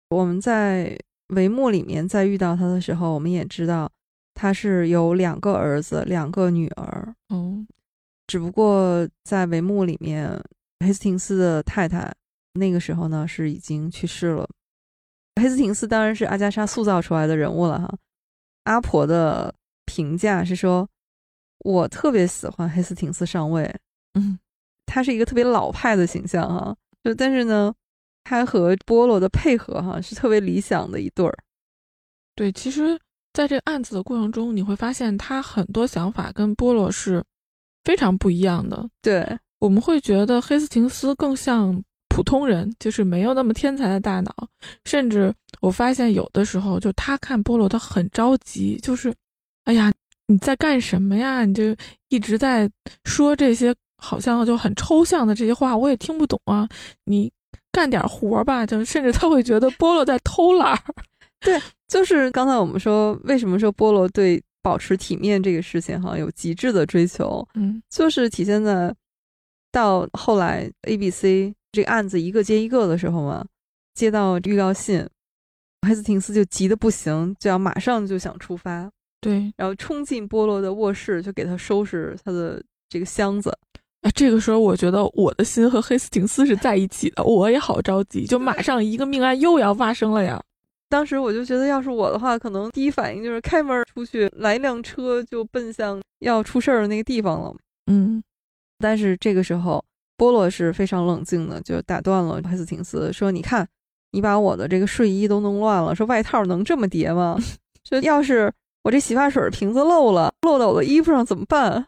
[0.08, 3.88] 我们在帷幕里面再遇到他的时候，我们也知道
[4.34, 7.14] 他是有两个儿子，两个女儿。
[7.28, 7.64] 哦，
[8.26, 10.42] 只不过在帷幕里面，
[10.80, 12.12] 黑斯廷斯的太太。
[12.54, 14.48] 那个时候呢，是已经去世了。
[15.40, 17.96] 黑斯廷斯当然是阿加莎塑造出来的人物了哈。
[18.64, 20.88] 阿婆的评价是说，
[21.60, 23.72] 我特别喜欢黑斯廷斯上尉，
[24.14, 24.38] 嗯，
[24.86, 26.76] 他是一个特别老派的形象哈。
[27.04, 27.72] 就但是呢，
[28.24, 31.38] 他和波罗的配合哈是特别理想的一对儿。
[32.34, 32.98] 对，其实
[33.32, 37.24] 在这个案子的过程中，你会发现他很多想法跟波罗是
[37.84, 38.88] 非常不一样的。
[39.00, 41.80] 对，我们会觉得黑斯廷斯更像。
[42.18, 44.34] 普通人就是没有那么天才的大脑，
[44.84, 49.14] 甚至我发现有的时候，就他看菠萝，他很着急，就是，
[49.66, 49.92] 哎呀，
[50.26, 51.44] 你在干什么呀？
[51.44, 51.62] 你就
[52.08, 52.68] 一直在
[53.04, 56.68] 说这些好像就很抽象的这些话，我也听不懂啊。
[57.04, 57.30] 你
[57.70, 60.82] 干点活吧，就甚至他会觉得菠萝在偷懒儿。
[61.38, 67.46] 对，就是刚才我们说，为什么说菠萝对保持体面这个事情哈有极致的追求？
[67.54, 68.92] 嗯，就是体现在
[69.70, 73.44] 到后来 A、B、C 这个案子一个接一个的时候嘛，
[73.94, 75.06] 接到预告信，
[75.86, 83.56] 黑斯廷斯就急得不行，就要马上就想出发，对，然后冲进波罗的卧室，就给他收拾他的这个箱子。
[84.02, 90.40] 哎，这个时候我觉得我的心和黑斯廷斯是在一起的，我也好着急，就马上一个命案又要发生了呀。
[90.88, 97.54] 当时我就觉得，要是我的话，可能第一反应就是开门出去，来一辆车就奔向要出事儿的那个地方了。
[97.88, 98.22] 嗯，
[98.78, 99.84] 但是这个时候，
[100.18, 103.66] 波洛是非常冷静的，就打断了黑斯廷斯，说：“你看，
[104.10, 107.38] 你把我的这个睡衣都弄乱了，说外套能这么叠吗？
[107.88, 108.52] 说要是
[108.82, 111.86] 我这洗发水瓶子漏了，漏到我的衣服上怎么办？”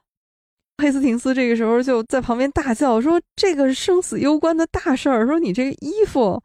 [0.79, 6.41] 黑斯廷斯这个时候就在旁边大叫说：“这个生死攸关的大事儿，说你这个衣服，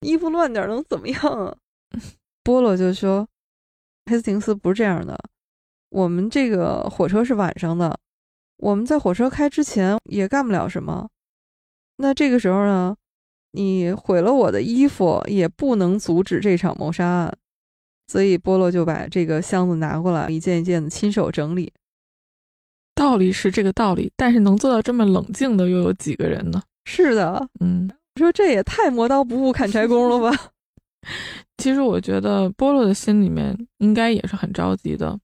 [0.00, 1.54] 衣服乱点能怎么样啊？”
[2.44, 3.26] 波洛就说
[4.10, 5.16] ：“黑斯廷斯不是这样的，
[5.90, 7.96] 我们这个火车是晚上的，
[8.58, 11.08] 我们在火车开之前也干不了什么。
[11.96, 12.96] 那这个时候呢，
[13.52, 17.36] 你毁了我的衣服，也不能阻止这场谋杀案。
[18.08, 21.72] 所以波洛就把这个箱子拿过来，一件一件的亲手整理。
[22.94, 26.62] 道理是这个道理，但是能做到这么冷静的又有几个人呢？
[26.84, 30.52] 是的，嗯，说这也太磨刀不误砍柴工了吧。
[31.56, 35.18] ”其实我觉得波洛的心里面应该也是很着急的，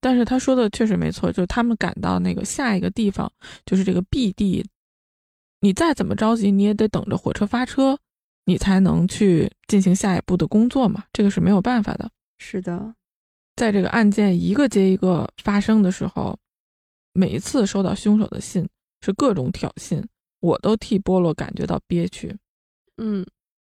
[0.00, 3.30] 但是他说的确实没错，就是他们赶到那个下一个地方，
[3.64, 4.66] 就是这个 B 地，
[5.62, 7.96] 你再怎么着急，你也得等着火车发车，
[8.44, 12.10] 你才能去进行下一步的工作嘛，这个是没有办法的。
[12.38, 12.94] 是的，
[13.56, 16.36] 在这个案件一个接一个发生的时候，
[17.14, 18.68] 每一次收到凶手的信
[19.00, 20.04] 是各种挑衅，
[20.40, 22.36] 我都替波洛感觉到憋屈。
[22.98, 23.24] 嗯。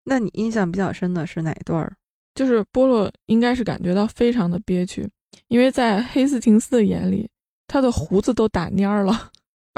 [0.04, 1.94] 那你印象比较深的是哪一段儿？
[2.34, 5.06] 就是波洛应该是感觉到非常的憋屈，
[5.48, 7.28] 因为在黑斯廷斯的眼里，
[7.66, 9.30] 他的胡子都打蔫儿了。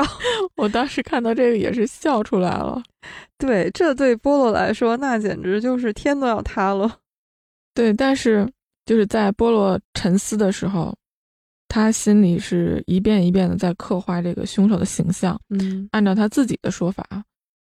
[0.56, 2.82] 我当时看到这个也是笑出来了。
[3.38, 6.98] 对，这对菠萝来说，那简直就是天都要塌了。
[7.74, 8.50] 对，但是
[8.84, 10.94] 就是在菠萝沉思的时候，
[11.68, 15.40] 他心里是一遍一遍的在刻画这个凶手的形象。
[15.48, 17.04] 嗯，按照他自己的说法，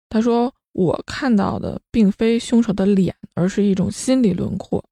[0.10, 0.54] 他说。
[0.74, 4.86] 我看到的并非凶手的脸，而是一种心理轮廓。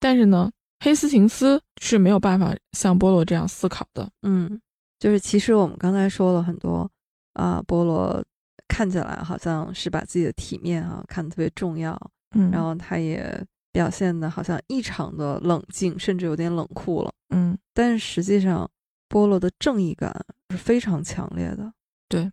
[0.00, 4.10] 但是呢，黑斯廷斯是没有办法像波罗这样思考的。
[4.22, 4.60] 嗯，
[4.98, 6.90] 就是其实我们刚才说了很多
[7.34, 8.24] 啊，波罗
[8.66, 11.98] 看起来好像是把自己的体面啊看得特别重要，
[12.36, 17.12] 嗯，然后他也表现的好像异常的冷静，甚至有点冷酷了。
[17.30, 18.70] 嗯，但是实际上，
[19.08, 20.12] 波罗的正义感
[20.50, 21.72] 是非常强烈的。
[22.08, 22.30] 对，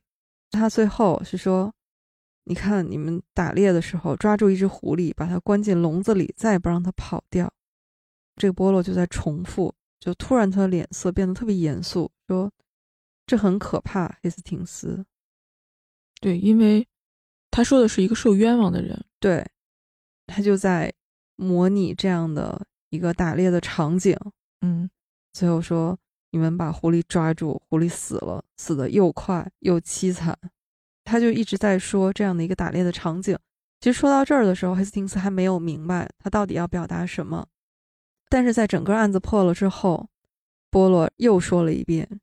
[0.52, 1.72] 他最后是说。
[2.48, 7.52] 你看，你们打猎的时候抓住一只狐狸，把它关进笼子里，再也不让它跑掉。
[8.36, 9.74] 这个波洛就在重复，
[10.06, 12.52] 就突然他的脸色变得特别严肃，说
[13.26, 15.04] ：“这很可怕，黑斯廷斯。”
[16.22, 16.88] 对，因为
[17.50, 19.04] 他说的是一个受冤枉的人。
[19.20, 19.44] 对，
[20.28, 20.94] 他就在
[21.38, 24.16] 模拟这样的一个打猎的场景。
[24.62, 24.88] 嗯，
[25.34, 25.98] 最后说
[26.30, 30.38] ：“你们把狐狸抓住，狐狸死了，死的又快又凄惨。”
[31.04, 33.36] 他就一直在说这样的一个打猎的场景。
[33.80, 37.48] 其实说到这儿的时候，黑斯廷斯还没有明白他到底要表达什么。
[38.36, 40.10] 但是在整个案子破了之后，
[40.70, 42.20] 波洛又说了一遍：“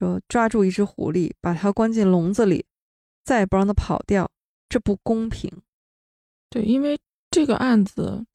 [0.00, 2.66] 说抓住一只狐狸，把它关进笼子里，
[3.24, 4.28] 再也不让它跑掉，
[4.68, 5.48] 这不公平。”
[6.50, 6.98] 对，因为
[7.30, 8.26] 这个案子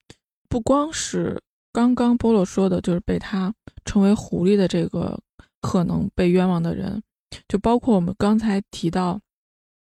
[0.48, 1.38] 不光是
[1.74, 5.20] 刚刚波洛说的，就是被他成为狐狸的这个
[5.60, 7.04] 可能被冤枉的人，
[7.50, 9.20] 就包括我们刚才提到。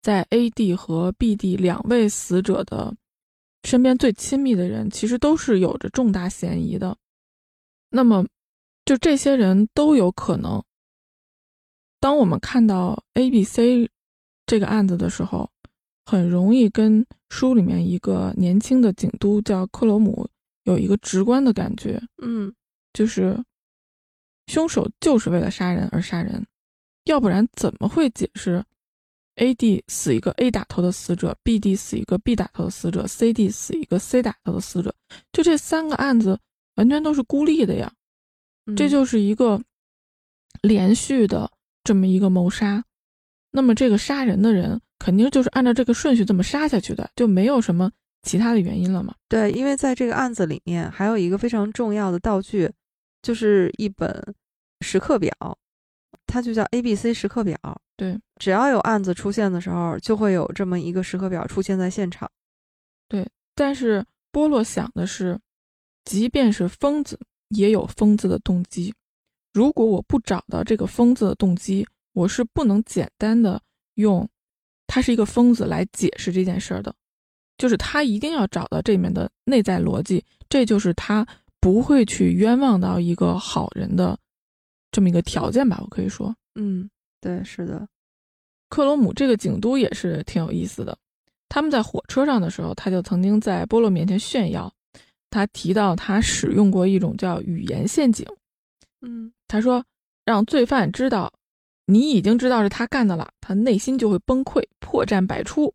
[0.01, 2.97] 在 A 地和 B 地两位死者的
[3.63, 6.97] 身边最亲密的人，其实都是有着重大嫌疑的。
[7.93, 8.27] 那么，
[8.85, 10.63] 就这些人都有可能。
[12.01, 13.89] 当我们看到 A、B、C
[14.47, 15.49] 这个案子的时候，
[16.05, 20.29] 很容易跟书里面一个年轻的警督叫克罗姆
[20.65, 22.53] 有一个直观的感觉，嗯，
[22.93, 23.41] 就是
[24.47, 26.45] 凶手就是为了杀人而杀人，
[27.05, 28.65] 要不然怎么会解释
[29.37, 34.95] ？A D 死一个 A 打头的死者，B D 死一个 B 打头的死者，C D 死一个 C 打头的死者，
[35.33, 36.39] 就这三个案子
[36.77, 37.93] 完全都是孤立的呀，
[38.77, 39.61] 这就是一个
[40.63, 41.51] 连续的
[41.85, 42.85] 这么一个谋杀。
[43.51, 47.91] 那么这个杀人的人肯定就是按照这个顺序这么杀下去的，就没有什么
[48.23, 49.15] 其他的原因了嘛？
[49.29, 52.71] 对，因为在这个案子里面还有一个非常重要的道具，
[53.21, 54.35] 就是一本
[54.81, 55.31] 时刻表，
[56.27, 57.59] 它就叫 A B C 时刻表。
[57.95, 62.31] 对，只要有案子出现的时候，就会有这么一个时刻表出现在现场。
[63.07, 65.39] 对，但是波洛想的是，
[66.05, 68.93] 即便是疯子，也有疯子的动机。
[69.53, 73.61] 如果我不找到这个疯子的动机，我是不能简单的
[73.95, 74.29] 用
[74.87, 76.95] 他是一个疯子来解释这件事儿的。
[77.59, 81.25] 就是他一定要找到这里面的内在逻辑，这就是他
[81.61, 84.19] 不会去冤枉到一个好人的
[84.91, 85.79] 这么一个条件吧？
[85.83, 87.87] 我可以说，嗯，对，是的。
[88.69, 90.97] 克罗姆这个警督也是挺有意思的。
[91.49, 94.73] 他们在火车上的时候，他就曾经在波洛面前炫耀，
[95.33, 98.25] 他提到他使用过一种叫语言陷阱。
[99.01, 99.85] 嗯，他说
[100.25, 101.33] 让罪犯知道
[101.87, 105.75] 你已经知道是他干的了，他内心就会崩溃，破绽百出。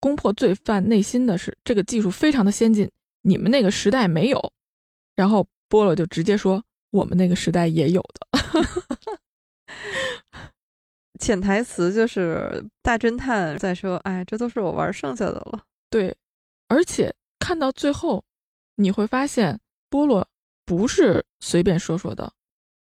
[0.00, 4.52] 攻破罪犯内心的是这个技术非常的先进，你们那个时代没有。
[5.14, 6.60] 然后波罗就直接说
[6.90, 8.38] 我们那个时代也有的。
[11.20, 16.16] 潜台词就是大侦探在说：“哎，这都是我玩剩下的了。”对，
[16.66, 18.24] 而且看到最后，
[18.82, 20.26] 你会发现波洛
[20.64, 22.32] 不是随便说说的，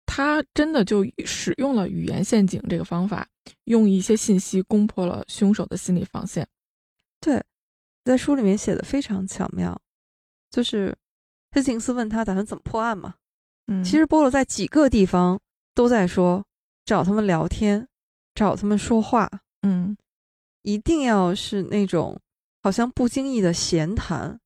[0.05, 3.27] 他真的就使用了语言陷阱这个方法，
[3.65, 6.47] 用一些信息攻破了凶手的心理防线。
[7.19, 7.43] 对，
[8.03, 9.79] 在书里面写的非常巧妙，
[10.51, 10.95] 就是
[11.51, 13.15] 黑金斯问他打算怎么破案嘛。
[13.67, 15.39] 嗯，其实波洛在几个地方
[15.73, 16.45] 都在说
[16.85, 17.87] 找他们聊天。
[18.37, 19.95] 找他们说话，嗯，
[20.63, 22.19] 一定要是那种
[22.61, 24.37] 好像不经意的闲谈，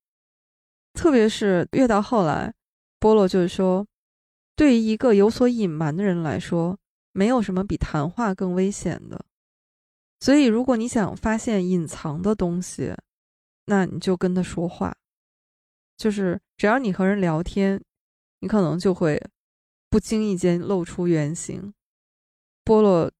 [1.00, 2.52] 特别是越到后来，
[2.98, 3.86] 波洛就是说，
[4.54, 6.78] 对于一个有所隐瞒的人来说，
[7.12, 9.24] 没有什么比谈话更危险的。
[10.20, 12.94] 所以，如果你想发现隐藏的东西，
[13.64, 14.94] 那你就跟他说话，
[15.96, 17.82] 就是只要你和人聊天，
[18.40, 19.18] 你可能就会
[19.88, 21.72] 不经意间露出原形。
[22.62, 23.10] 波洛。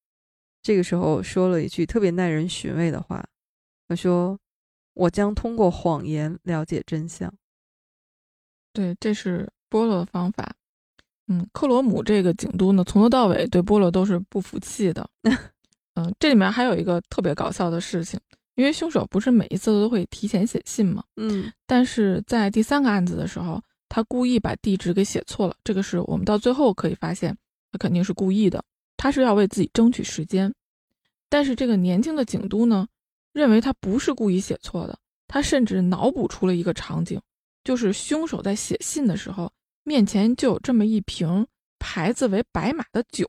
[0.63, 3.27] 这个时候说了一句特别耐人寻味的话，
[3.89, 4.39] 他说
[4.93, 7.33] ：“我将通过谎言了解真相。”
[8.73, 10.53] 对，这是波洛的方法。
[11.29, 15.09] 嗯，克罗姆这个警督呢，从头到尾对波洛都是不服气的。
[15.95, 18.19] 嗯，这里面还有一个特别搞笑的事情，
[18.55, 21.05] 因为凶手不是每一次都会提前写信嘛？
[21.17, 25.55] 嗯，但是在第三个案子的时候，他故意把地址给写错了。
[25.63, 27.37] 这个是我们到最后可以发现，
[27.73, 28.63] 他肯定是故意的。
[28.97, 30.53] 他是要为自己争取时间，
[31.29, 32.87] 但是这个年轻的警督呢，
[33.33, 34.99] 认为他不是故意写错的。
[35.27, 37.21] 他甚至脑补出了一个场景，
[37.65, 39.53] 就是凶手在写信的时候，
[39.85, 41.47] 面前就有这么一瓶
[41.79, 43.27] 牌子为白马的酒。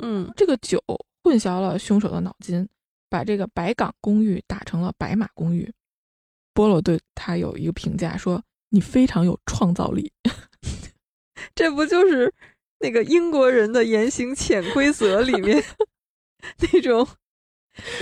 [0.00, 0.82] 嗯，这个酒
[1.22, 2.68] 混淆了凶手的脑筋，
[3.08, 5.72] 把这个白港公寓打成了白马公寓。
[6.54, 10.12] 波罗对他有一个评价说：“你非常有创造力。
[11.54, 12.32] ”这不就是？
[12.82, 15.62] 那个英国人的言行潜规则里面，
[16.72, 17.06] 那种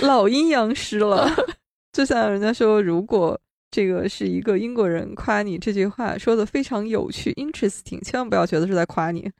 [0.01, 1.29] 老阴阳师了，
[1.91, 3.37] 就像人家说，如果
[3.71, 9.31] 这个是一个英国人夸你这句话说的非常有趣，interesting，千万不要觉得是在夸你。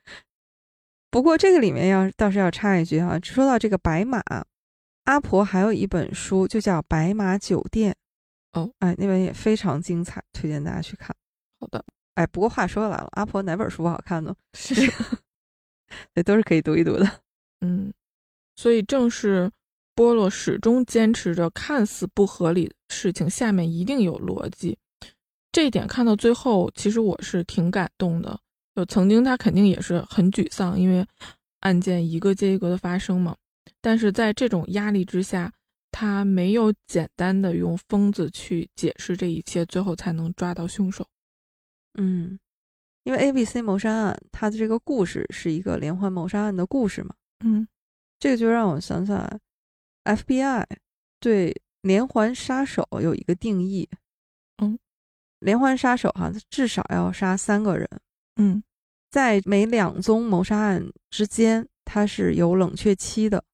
[1.10, 4.22] 不过这个里面要倒是要插一句啊，说到这个白马，
[5.04, 7.94] 阿婆还有一本书就叫《白马酒店》，
[8.60, 11.14] 哦，哎，那本也非常精彩，推荐大家去看。
[11.58, 14.34] 好的，哎，不过话说回来了，阿婆哪本书不好看呢？
[14.54, 14.74] 是。
[16.14, 17.20] 这都是可以读一读的，
[17.62, 17.92] 嗯，
[18.54, 19.50] 所以正是
[20.00, 24.78] 波洛始终坚持着看似不合理的事情下面一定有逻辑，
[25.52, 28.40] 这一点看到最后，其实我是挺感动的。
[28.74, 31.06] 就曾经他肯定也是很沮丧，因为
[31.58, 33.36] 案件一个接一个的发生嘛，
[33.82, 35.52] 但是在这种压力之下，
[35.92, 41.06] 他没有简单的用疯子去解释这一切，最后才能抓到凶手。
[41.98, 42.38] 嗯。
[43.04, 47.68] 因为 A、B、C 谋杀案，它的这个故事是一个连环谋杀案的故事嘛，嗯，
[48.18, 49.38] 这个就让我想起来
[50.04, 50.64] ，FBI
[51.18, 53.88] 对连环杀手有一个定义，
[54.62, 54.78] 嗯，
[55.38, 57.88] 连环杀手哈，至少要杀三个人，
[58.36, 58.62] 嗯，
[59.10, 63.44] 在每两宗谋杀案之间，它是有冷却期的，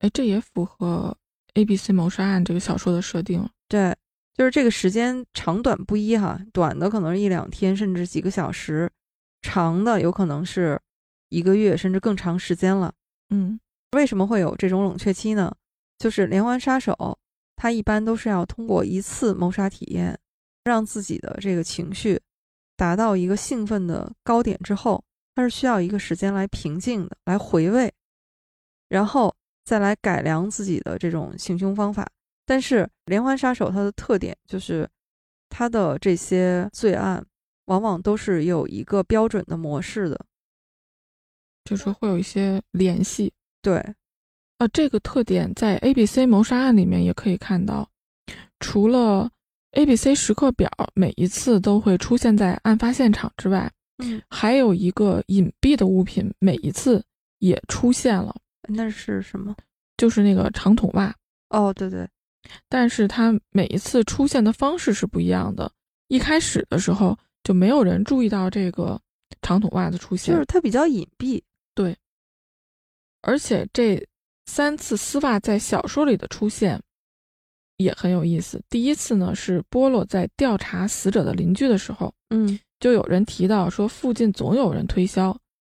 [0.00, 1.16] 哎，这也符合
[1.54, 3.96] A、B、C 谋杀案这个小说的设定，对。
[4.36, 8.88] 就是这个时间长短不一哈，短的可能是一两天，甚至几个小时；
[9.42, 10.76] 长的有可能是
[11.28, 12.92] 一个月，甚至更长时间了。
[13.30, 13.60] 嗯，
[13.92, 15.54] 为什么会有这种冷却期呢？
[15.98, 17.18] 就是连环杀手
[17.56, 20.18] 他一般都是要通过一次谋杀体验，
[20.64, 22.20] 让自己的这个情绪
[22.76, 25.02] 达到一个兴奋的高点之后，
[25.34, 27.92] 他是需要一个时间来平静的，来回味，
[28.88, 29.34] 然后
[29.64, 32.06] 再来改良自己的这种行凶方法。
[32.44, 34.86] 但是连环杀手它的特点就是，
[35.48, 37.24] 他的这些罪案
[37.66, 40.26] 往往都是有一个标准的模式的。
[41.64, 43.32] 就是会有一些联系。
[43.62, 43.82] 对，
[44.58, 47.88] 啊，这个特点在 A B C 谋杀案里面也可以看到。
[48.60, 49.30] 除了
[49.72, 57.04] A B C 时刻表每一次都会出现在案发现场之外，嗯，还有一个隐蔽的物品每一次
[57.40, 58.34] 也出现了。
[58.68, 59.54] 那是什么？
[59.96, 61.14] 就是那个长筒袜。
[61.50, 62.08] 哦，对对，
[62.68, 65.70] 但是它每一次出现的方式是不一样的。
[66.08, 69.00] 一开始的时候就没有人注意到这个
[69.42, 71.42] 长筒袜的出现，就是它比较隐蔽。
[71.74, 71.96] 对，
[73.22, 74.04] 而且这
[74.46, 76.80] 三次丝袜在小说里的出现
[77.78, 78.60] 也很有意思。
[78.68, 85.26] 第一次呢是波洛在调查死者的邻居的时候，嗯，就有人提到说附近总有人推销，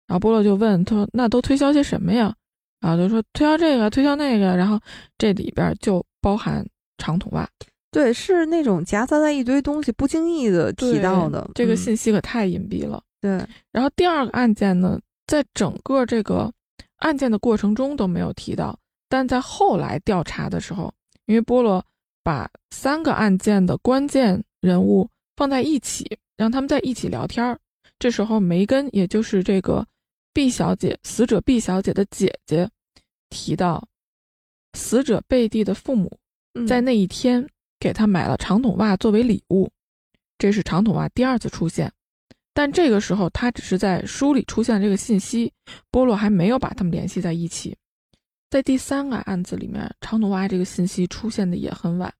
[0.08, 2.34] 然后波洛就问他说：“那都推销些什么呀？”
[2.82, 4.80] 然后就说推销这个，推销那个，然后
[5.18, 6.64] 这里边就包含
[6.98, 7.50] 长筒袜。
[7.90, 11.50] 对，是那种夹杂在一堆东西，不经意的提到的。
[11.56, 13.02] 这个信息可太隐蔽了。
[13.22, 13.32] 对。
[13.72, 16.52] 然后第二个案件呢，在整个这个
[17.06, 18.78] 案件的过程中都没有提到，
[19.08, 20.92] 但在后来调查的时候，
[21.28, 21.86] 因为波罗
[22.24, 27.60] 把三个案件的关键人物放在一起，让他们在一起聊天儿。
[28.00, 29.86] 这时候梅根，也就是这个
[30.34, 32.68] B 小姐，死者 B 小姐的姐姐，
[33.30, 33.88] 提到
[34.74, 36.18] 死者贝蒂的父母
[36.68, 37.48] 在那一天。
[37.78, 39.70] 给她买了长筒袜作为礼物，
[40.40, 41.92] 这是长筒袜第二次出现，
[42.56, 45.54] 但这个时候他只是在书里出现这个信息，
[45.92, 47.78] 波洛还没有把他们联系在一起。
[48.50, 52.12] 在第三个案子里面，长筒袜这个信息出现的也很晚，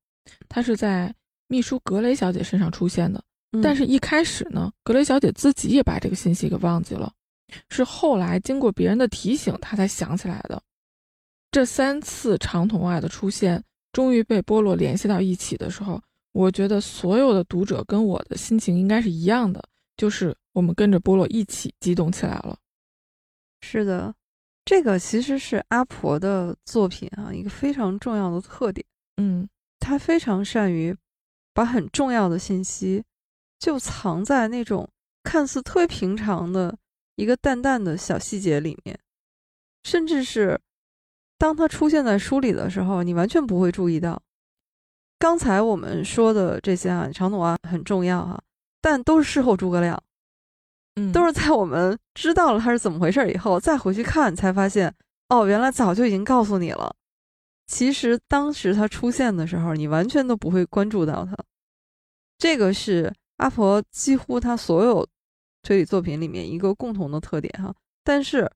[0.48, 1.12] 他是在
[1.48, 3.20] 秘书格雷小姐身上出现的，
[3.62, 7.10] 但是一开始呢，格雷小姐自己也把这个信息给忘记了，
[7.70, 10.62] 是后来经过别人的提醒，她才想起来的。
[11.50, 13.62] 这三次长筒袜的出现。
[13.92, 15.98] 终于被波洛联系到一起的时候，
[16.32, 19.64] 我觉得所有的读者跟我的心情应该是一样的，
[19.96, 22.58] 就是我们跟着波洛一起激动起来了。
[23.60, 24.14] 是的，
[24.64, 28.86] 这个其实是阿婆的作品啊，一个非常重要的特点。
[29.16, 29.48] 嗯，
[29.80, 30.96] 她非常善于
[31.54, 33.02] 把很重要的信息
[33.58, 34.88] 就藏在那种
[35.22, 36.76] 看似特别平常的
[37.14, 38.98] 一个淡淡的小细节里面，
[39.84, 40.60] 甚至是。
[41.38, 44.22] 当它出现在书里的时候，你完全不会注意到。
[45.18, 48.42] 刚才我们说的这些啊，长筒袜很重要哈，
[48.86, 50.00] 但都是事后诸葛亮，
[50.94, 54.94] 嗯，都是在我们知道了他是怎么回事以后，再回去看才发现，
[55.28, 56.94] 哦，原来早就已经告诉你了。
[57.66, 61.36] 其实当时他出现的时候，你完全都不会关注到他。
[62.38, 65.04] 这个是阿婆几乎他所有
[65.64, 67.74] 推理作品里面一个共同的特点哈。
[68.04, 68.48] 但是，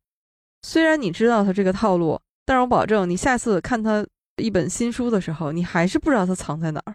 [0.63, 2.21] 虽然你知道他这个套路。
[2.47, 4.05] 但是我保证，你下次看他
[4.37, 6.95] 一本新书的时候，你还是不知道他藏在哪儿。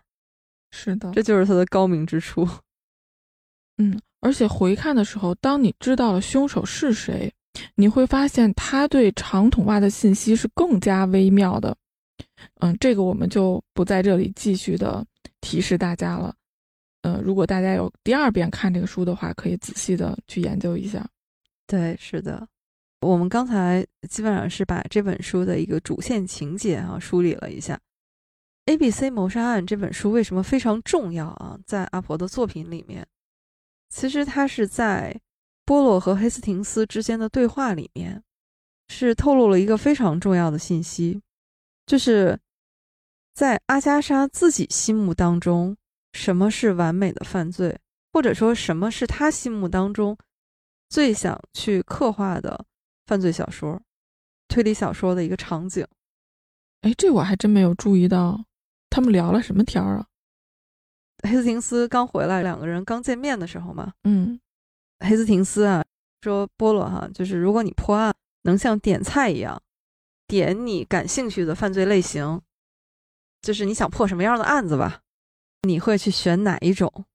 [0.72, 2.46] 是的，这就是他的高明之处。
[3.78, 7.32] 嗯，而且回看的时候，当你知道了凶手是谁，
[7.76, 11.76] 你会发现他对长筒袜的信息是更加微妙的。
[12.62, 15.06] 嗯，这个我们就不在这里继续的
[15.42, 16.34] 提示大家了。
[17.02, 21.06] 嗯，如果大家有第二遍看这个书的话，可以仔细的去研究一下。
[21.68, 22.48] 对，是的。
[23.02, 27.80] 我们刚才基本上是把这本书的一个主线情节啊梳理了一下。
[28.66, 31.60] A B C 谋杀案这本书为什么非常重要啊？
[31.68, 33.06] 在阿婆的作品里面，
[33.90, 35.20] 其实他是在
[35.66, 38.24] 波洛和黑斯廷斯之间的对话里面，
[38.88, 41.22] 是透露了一个非常重要的信息，
[41.86, 42.40] 就是
[43.34, 45.76] 在阿加莎自己心目当中，
[46.14, 47.80] 什么是完美的犯罪，
[48.12, 50.18] 或者说什么是他心目当中
[50.90, 52.66] 最想去刻画的。
[53.08, 53.80] 犯罪小说、
[54.48, 55.86] 推理小说的一个场景，
[56.82, 58.46] 哎，这我还真没有注意到。
[58.90, 60.08] 他们聊了什么天儿啊？
[61.26, 63.94] 黑斯廷斯刚回来，两个人刚见面的时候嘛。
[64.04, 64.40] 嗯，
[65.00, 65.84] 黑斯廷斯啊
[66.22, 68.14] 说：“波罗哈，就是如果你破案
[68.44, 69.62] 能像点菜一样，
[70.28, 72.42] 点你感兴趣的犯罪类型，
[73.42, 75.02] 就是你想破什么样的案子吧，
[75.64, 77.06] 你会去选哪一种？”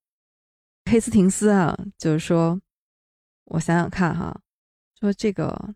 [0.91, 2.61] 黑斯廷斯啊，就是说，
[3.45, 4.41] 我想想看哈，
[5.01, 5.75] 说这个。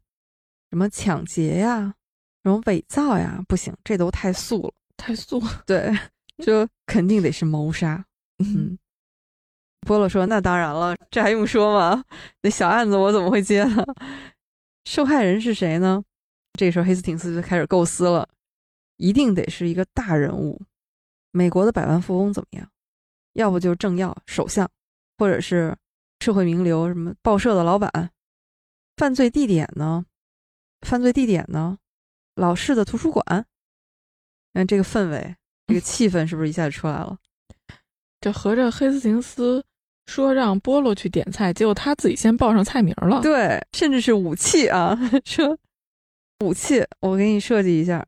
[0.71, 1.95] 什么抢劫呀，
[2.43, 5.63] 什么伪造呀，不行，这都太素了，太素了。
[5.65, 5.97] 对，
[6.45, 8.05] 就肯定得是谋杀。
[8.39, 8.79] 嗯，
[9.81, 12.05] 波洛说：“那当然了，这还用说吗？
[12.43, 13.85] 那小案子我怎么会接呢？
[14.85, 16.03] 受害人是谁呢？”
[16.59, 18.29] 这时候黑斯廷斯就开始构思了，
[18.97, 20.63] 一定得是一个大人物，
[21.33, 22.69] 美国的百万富翁怎么样？
[23.33, 24.71] 要不就是政要、首相，
[25.19, 25.77] 或者是
[26.21, 28.11] 社会名流，什么报社的老板。
[28.97, 30.07] 犯罪地点呢？
[30.83, 31.79] 犯罪地点呢？
[32.37, 33.47] 老式的图书馆。
[34.53, 37.19] 看这个氛围，这个气氛是不是一下就出来了？
[38.25, 39.63] 这合着黑斯廷斯
[40.07, 43.21] 说让波罗去点菜，结果他自己先报上菜名了。
[43.21, 45.59] 对，甚至是武器啊， 说
[46.43, 48.03] 武器，我给你设计一下，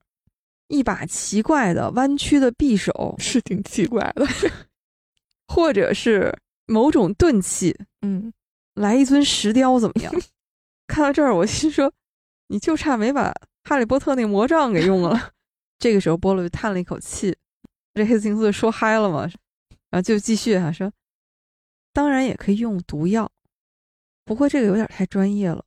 [0.69, 4.27] 一把奇怪的弯曲的匕首， 是挺奇怪的，
[5.49, 8.33] 或者是某种钝器，嗯，
[8.73, 10.11] 来一尊石雕怎么样？
[10.89, 11.93] 看到这儿，我心说，
[12.49, 15.33] 你就差没把哈利波特那魔杖给用了。
[15.79, 17.37] 这个时候，波罗就叹了一口气，
[17.93, 19.29] 这黑斯廷斯说嗨了嘛，
[19.97, 20.93] 然后就继续哈说，
[21.95, 23.33] 当然也可以用毒药，
[24.27, 25.65] 不过这个有点太专业了。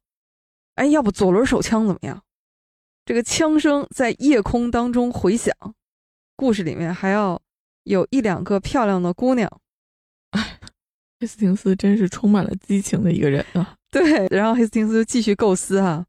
[0.75, 2.23] 哎，要不左轮手枪怎么样？
[3.05, 5.51] 这个枪声在夜空当中回响，
[6.35, 7.41] 故事里面还要
[7.85, 9.49] 有一两个漂亮的姑娘。
[10.29, 10.59] 哎，
[11.19, 13.75] 黑斯廷斯真是充满了激情的一个人啊！
[13.89, 16.05] 对，然后黑斯廷斯就继续构思哈，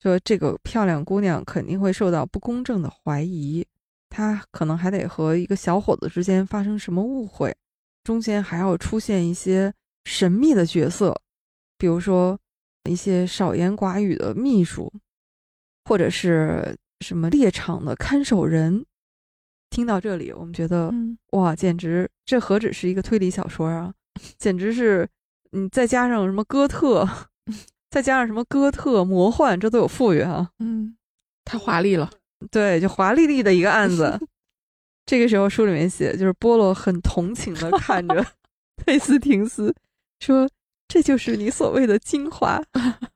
[0.00, 3.64] 说这个漂亮姑娘肯定会受到不公正的怀疑，
[4.12, 7.56] 她可能还得和一个小伙子之间发生什么误会，
[8.04, 9.72] 中间还要出现一些
[10.04, 11.18] 神秘的角色，
[11.78, 12.38] 比如说
[12.90, 14.92] 一些少言寡语的秘书，
[15.86, 18.84] 或者是什么猎场的看守人。
[19.70, 23.94] 听到这里，我们觉得，嗯，哇，简直这何止是一个推理小说啊，
[24.38, 25.08] 简直是。
[25.54, 27.06] 你再加上什么哥特，
[27.90, 30.50] 再加上什么哥特魔幻，这都有富裕啊。
[30.60, 30.96] 嗯，
[31.44, 32.10] 太华丽了。
[32.50, 34.18] 对，就华丽丽的一个案子。
[35.04, 38.24] 这个时候书里面写，就是波罗很同情的看着
[38.76, 39.74] 佩斯廷斯，
[40.20, 40.48] 说
[40.86, 42.62] ：“这就是你所谓的精华。”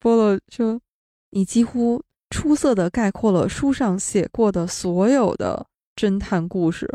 [0.00, 0.80] 波罗说
[1.30, 6.88] ：“你几乎出色的概括了书上写过的所有的侦探故事。”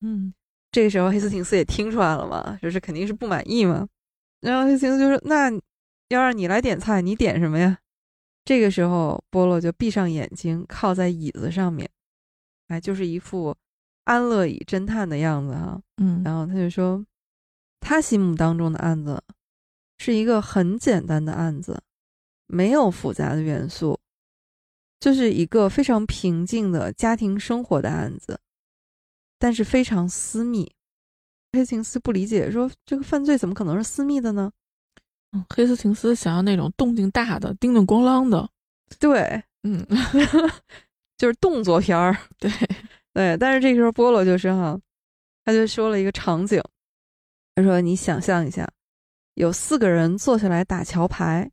[0.00, 0.32] 嗯，
[0.70, 3.86] 这个时候黑斯廷斯也听出来了嘛，就是肯定是不满意嘛。
[4.40, 5.50] 然后黑斯廷斯就说：“那
[6.08, 7.78] 要让你来点菜，你点什么呀？”
[8.46, 11.90] 这个时候，波洛就闭上眼睛，靠在椅子上面，
[12.68, 13.56] 哎，就是一副
[14.04, 15.82] 安乐椅侦探的样子哈。
[15.96, 17.04] 嗯，然后他就说，
[17.80, 19.20] 他心目当中的案子
[19.98, 21.82] 是一个很简单的案子，
[22.46, 23.98] 没有复杂的元素，
[25.00, 28.38] 就是一个非常平静的家庭生活的案子，
[29.40, 30.72] 但是非常私密。
[31.50, 34.52] 黑琴斯不理解，说：“这个犯罪怎么可能是私密的呢？”
[35.36, 38.48] 嗯，黑斯廷斯想要那种动静大的、叮咚咣啷的，
[38.98, 39.84] 对，嗯，
[41.18, 42.50] 就是动作片儿，对
[43.12, 43.36] 对。
[43.36, 44.78] 但是这个时候波罗就是哈，
[45.44, 46.62] 他就说了一个场景，
[47.54, 48.68] 他说：“你想象一下，
[49.34, 51.50] 有四个人坐下来打桥牌，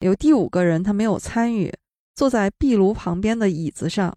[0.00, 1.72] 有第五个人他没有参与，
[2.14, 4.16] 坐在壁炉旁边的椅子上。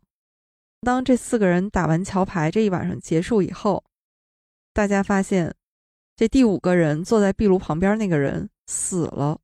[0.82, 3.84] 当这四个人打完桥牌，这一晚上结束以后。”
[4.74, 5.56] 大家发现，
[6.16, 9.40] 这第五个人坐在壁炉旁边那个人死了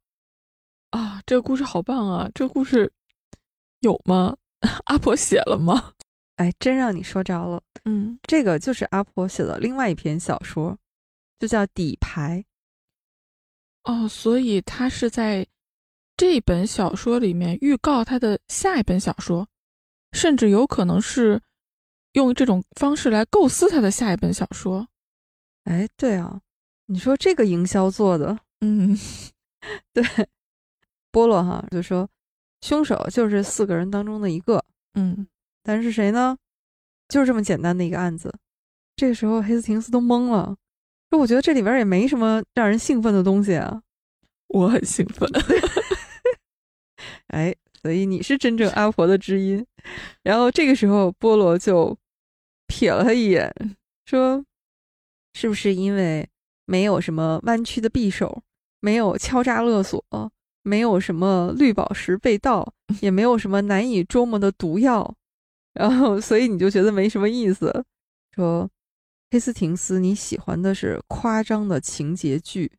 [0.90, 1.22] 啊！
[1.26, 2.30] 这个故事好棒啊！
[2.34, 2.92] 这个故事
[3.80, 4.36] 有吗？
[4.86, 5.94] 阿婆写了吗？
[6.36, 7.62] 哎，真让你说着了。
[7.86, 10.78] 嗯，这个就是阿婆写的另外一篇小说，
[11.40, 12.44] 就叫《底牌》。
[13.92, 15.46] 哦，所以他是在
[16.16, 19.48] 这本小说里面预告他的下一本小说，
[20.12, 21.42] 甚至有可能是
[22.14, 24.88] 用这种方式来构思他的下一本小说。
[25.64, 26.42] 哎，对啊，
[26.86, 28.98] 你说这个营销做的，嗯，
[29.94, 30.04] 对，
[31.12, 32.10] 波洛哈就说，
[32.62, 35.28] 凶手就是四个人当中的一个，嗯，
[35.64, 36.38] 但是谁呢？
[37.10, 38.34] 就是这么简单的一个案子。
[38.96, 40.56] 这个时候，黑斯廷斯都懵了，
[41.10, 43.82] 说：“我觉得这里边也没什么让人兴奋的东西啊。”
[44.50, 45.28] 我很兴奋，
[47.28, 49.66] 哎，所以你是真正阿婆的知音。
[50.24, 51.98] 然后这个时候，波罗就
[52.68, 53.54] 瞥了他一眼，
[54.06, 54.46] 说。
[55.34, 56.30] 是不是因为
[56.66, 58.44] 没有什么弯曲的匕首，
[58.82, 60.04] 没有敲诈勒索，
[60.64, 65.16] 没有什么绿宝石被盗， 也没有什么难以捉摸的毒药，
[65.74, 67.86] 然后所以你就觉得没什么意思？
[68.36, 68.70] 说
[69.30, 72.72] 黑斯廷斯，你喜欢的是夸张的情节剧，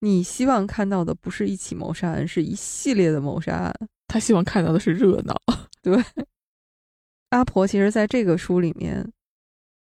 [0.00, 3.74] 你希望看到的不是一起谋杀案，是一系列的谋杀案。
[4.08, 5.34] 他希望看到的是热闹。
[5.82, 6.02] 对，
[7.30, 9.12] 阿婆其实在这个书里面，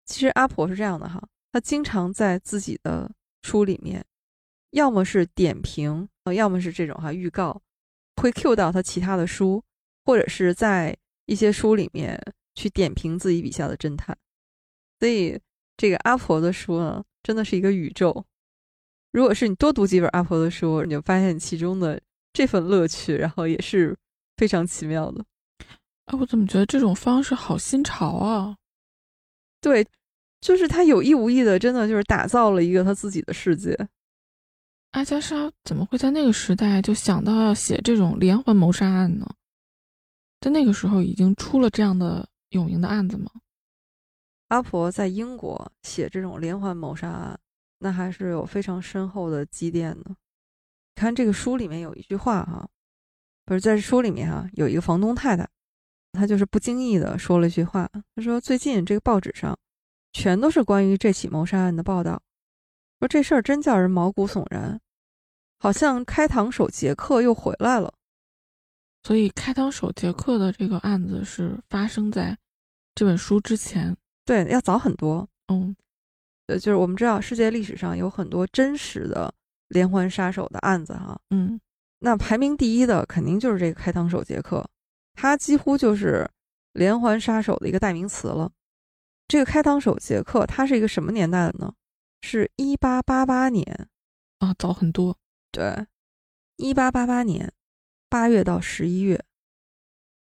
[0.05, 1.22] 其实阿婆是这样的哈。
[1.53, 3.11] 她经常在自己的
[3.42, 4.05] 书里面，
[4.70, 7.62] 要么是点评，呃，要么是这种哈预告，
[8.16, 9.62] 会 Q 到他其他的书，
[10.04, 10.96] 或者是在
[11.26, 12.20] 一些书里面
[12.54, 14.16] 去点评自己笔下的侦探。
[15.00, 15.38] 所以
[15.76, 18.24] 这个阿婆的书呢，真的是一个宇宙。
[19.12, 22.00] 如果是你多读几本阿婆的书，你就发现其中的
[22.32, 23.96] 这份乐趣，然后也是
[24.36, 25.24] 非常奇妙的。
[26.06, 28.56] 哎，我怎么觉得这种方式好新潮啊？
[29.60, 29.86] 对。
[30.38, 33.74] 就是他有意无意的，真的就是打造了一个他自己的世界。
[34.97, 39.30] 阿加莎怎么会在那个时代就想到要写这种连环谋杀案呢？
[40.40, 43.30] 在那个时候已经出了这样的有名的案子吗？
[44.49, 47.38] 阿婆在英国写这种连环谋杀案，
[47.78, 50.16] 那还是有非常深厚的积淀的。
[50.94, 52.66] 看这个书里面有一句话哈，
[53.44, 55.47] 不是在书里面哈，有一个房东太太，
[56.12, 59.59] 她就是不经意的说了一句话，她说最近这个报纸上
[60.14, 62.22] 全都是关于这起谋杀案的报道，
[62.99, 64.80] 说这事儿真叫人毛骨悚然，
[65.59, 67.92] 好像开膛手杰克又回来了。
[69.02, 72.36] 所以开膛手杰克的这个案子是发生在
[72.94, 75.28] 这本书之前，对，要早很多。
[75.48, 75.76] 嗯，
[76.46, 79.32] 呃，就是我们知道世界历史上有很多真实的。
[79.70, 81.61] 连环杀手的案子，哈，嗯，
[81.98, 84.64] 那排名第一的肯定就是这个开膛手杰克，
[85.14, 86.24] 他几乎就是
[86.74, 88.52] 连环杀手的一个代名词了。
[89.26, 91.74] 这个开膛手杰克，他是一个什么年代的呢？
[92.22, 93.88] 是一八八八年，
[94.38, 95.18] 啊，早很多。
[95.57, 95.86] 对，
[96.57, 97.50] 一八八八年
[98.11, 99.24] 八月到十一月，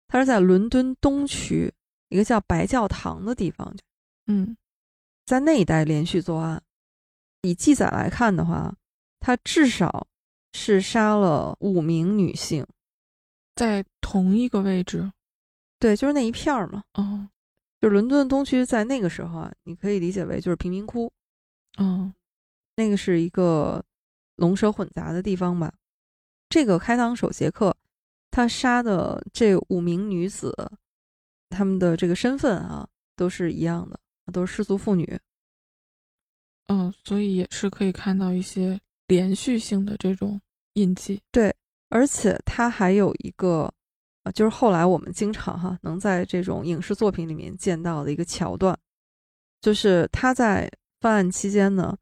[0.08, 1.74] 他是在伦敦东区
[2.08, 3.76] 一个叫白教堂的地方，
[4.28, 4.56] 嗯，
[5.26, 6.64] 在那一带连续作案。
[7.42, 8.74] 以记载来看的话。
[9.20, 10.08] 他至少
[10.54, 12.66] 是杀了五名女性，
[13.56, 15.12] 在同一个位置，
[15.80, 16.84] 对，就是那一片儿嘛。
[16.94, 17.28] 哦，
[17.82, 21.12] 就伦敦东区，在那个时候啊，你可以理解为就是贫民窟。
[21.80, 22.14] 嗯，
[22.76, 23.84] 那个是一个
[24.38, 25.72] 龙蛇混杂的地方吧。
[26.50, 27.76] 这个开膛手杰克，
[28.32, 30.56] 他杀的这五名女子，
[31.50, 34.00] 他们的这个身份啊，都是一样的，
[34.34, 35.20] 都是失足妇女。
[36.68, 38.80] 嗯，所以也是可以看到一些。
[39.10, 40.38] 连续性的这种
[40.74, 41.56] 印记，对，
[41.88, 43.74] 而且他还有一个，
[44.24, 48.78] 呃，就是后来我们经常哈能在这种影视作品里面见到的一个桥段，
[49.62, 50.70] 就是他在
[51.00, 51.98] 犯案期间呢，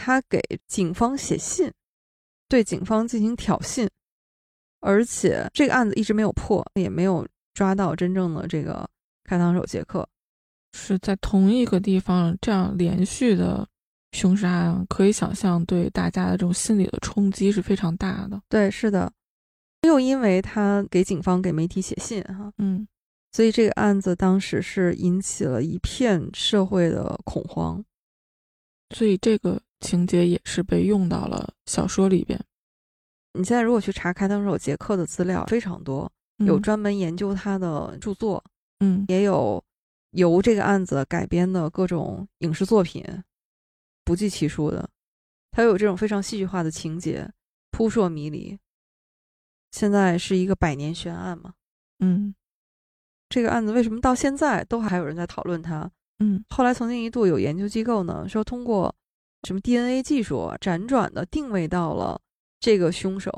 [0.00, 1.72] 他给警方写信，
[2.48, 3.88] 对警方进行挑衅，
[4.80, 8.88] 而且这个案子一直没有破，也没有抓到真正的这个
[9.24, 10.08] 开膛手杰克，
[10.72, 13.66] 是在同一个地方这样连续的。
[14.12, 18.40] 凶杀案可以想象，对大家的这种心理的冲击是非常大的。
[18.48, 19.12] 对，是的，
[19.82, 22.88] 又因为他给警方、给媒体写信，哈，嗯，
[23.32, 27.84] 所以这个案子当时是引起了一片社会的恐慌。
[28.96, 32.38] 所以这个情节也是被用到了小说里边。
[33.34, 38.42] 你现在如果去查开膛手杰克的资料，非常多，有专门研究他的著作，
[38.80, 39.62] 嗯，也有
[40.12, 43.04] 由这个案子改编的各种影视作品。
[44.04, 44.88] 不计其数的，
[45.50, 47.30] 他有这种非常戏剧化的情节，
[47.70, 48.58] 扑朔迷离。
[49.70, 51.52] 现在是一个百年悬案嘛？
[51.98, 52.34] 嗯，
[53.28, 55.90] 这个案子为什么到现在都还有人在讨论它？
[56.20, 58.92] 嗯，后来曾经一度有研究机构呢说，通过
[59.48, 62.20] 什么 DNA 技术辗转的定位到了
[62.60, 63.32] 这个凶手，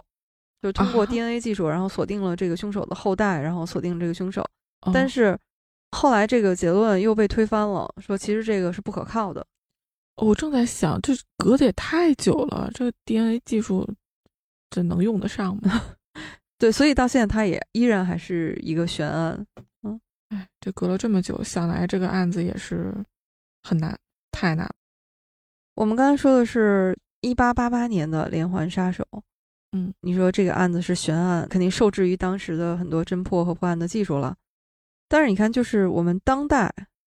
[0.61, 4.45] 就通过 DNA 技术，然后锁定了这个凶手的后代，然后锁定这个凶手。
[4.93, 5.39] 但是
[5.93, 9.47] 后来这个结论又被推翻了，说其实这个是不可靠的。
[10.17, 13.89] 我正在想，这隔得也太久了，这 DNA 技术
[14.69, 15.81] 这能用得上吗？
[16.59, 19.47] 对，所以到现在它也依然还是一个悬案。
[19.85, 20.01] 嗯，
[20.31, 22.93] 哎，这隔了这么久，想来这个案子也是
[23.63, 23.97] 很难，
[24.33, 24.69] 太难。
[25.75, 29.05] 我们刚才说的是一八八八年的连环杀手，
[29.73, 34.37] 嗯，你说这个案子是悬案，肯定受制于当时的很多侦破和破案的技术了。
[35.09, 36.73] 但是你看，就是我们当代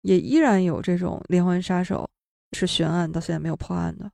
[0.03, 2.09] 也依然有这种连环杀手。
[2.53, 4.11] 是悬案，到现在没有破案的。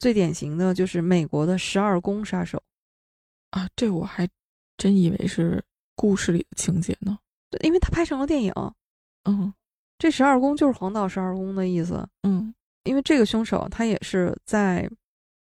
[0.00, 2.60] 最典型的就是美国的十二宫杀手
[3.50, 4.28] 啊，这我还
[4.76, 5.62] 真以为是
[5.94, 7.16] 故事里的情节呢。
[7.50, 8.52] 对，因为他拍成了电影。
[9.22, 9.54] 嗯，
[9.96, 12.04] 这十二宫就是黄道十二宫的意思。
[12.24, 12.52] 嗯，
[12.84, 14.88] 因为这个凶手他也是在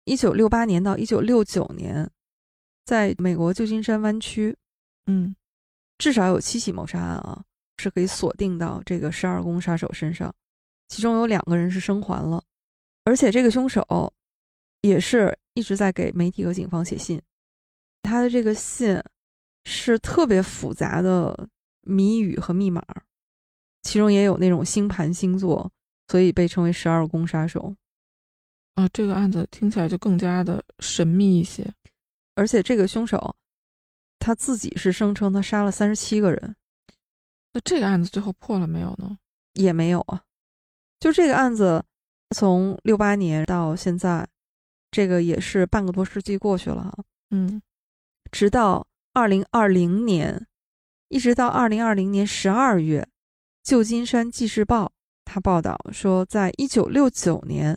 [0.05, 2.09] 一九六八年到一九六九年，
[2.85, 4.55] 在美国旧金山湾区，
[5.05, 5.35] 嗯，
[5.97, 7.43] 至少有七起谋杀案啊，
[7.77, 10.33] 是可以锁定到这个十二宫杀手身上。
[10.89, 12.43] 其中有两个人是生还了，
[13.05, 14.13] 而且这个凶手
[14.81, 17.21] 也是一直在给媒体和警方写信。
[18.01, 19.01] 他的这个信
[19.63, 21.47] 是特别复杂的
[21.81, 22.83] 谜语和密码，
[23.81, 25.71] 其中也有那种星盘星座，
[26.13, 27.75] 所以被称为十二宫杀手。
[28.75, 31.73] 啊，这个案子听起来就更加的神秘一些。
[32.35, 33.35] 而且这个凶手
[34.19, 36.55] 他自己是声称他杀了三十七个人。
[37.53, 39.17] 那这个案子最后破了没有呢？
[39.53, 40.21] 也没有啊。
[40.99, 41.83] 就这个案子，
[42.29, 44.27] 从六八年到现在，
[44.91, 47.03] 这个也是半个多世纪过去了哈。
[47.31, 47.59] 嗯，
[48.31, 50.45] 直到二零二零年，
[51.07, 53.09] 一直到二零二零年十二月，
[53.63, 54.91] 旧金山纪事报
[55.33, 57.75] 他报道说，在一九六九年，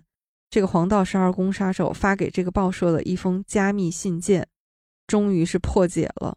[0.50, 4.46] 这个黄道十二宫杀手发给这个报社的一封加密信件，
[5.07, 6.36] 终于是破解了。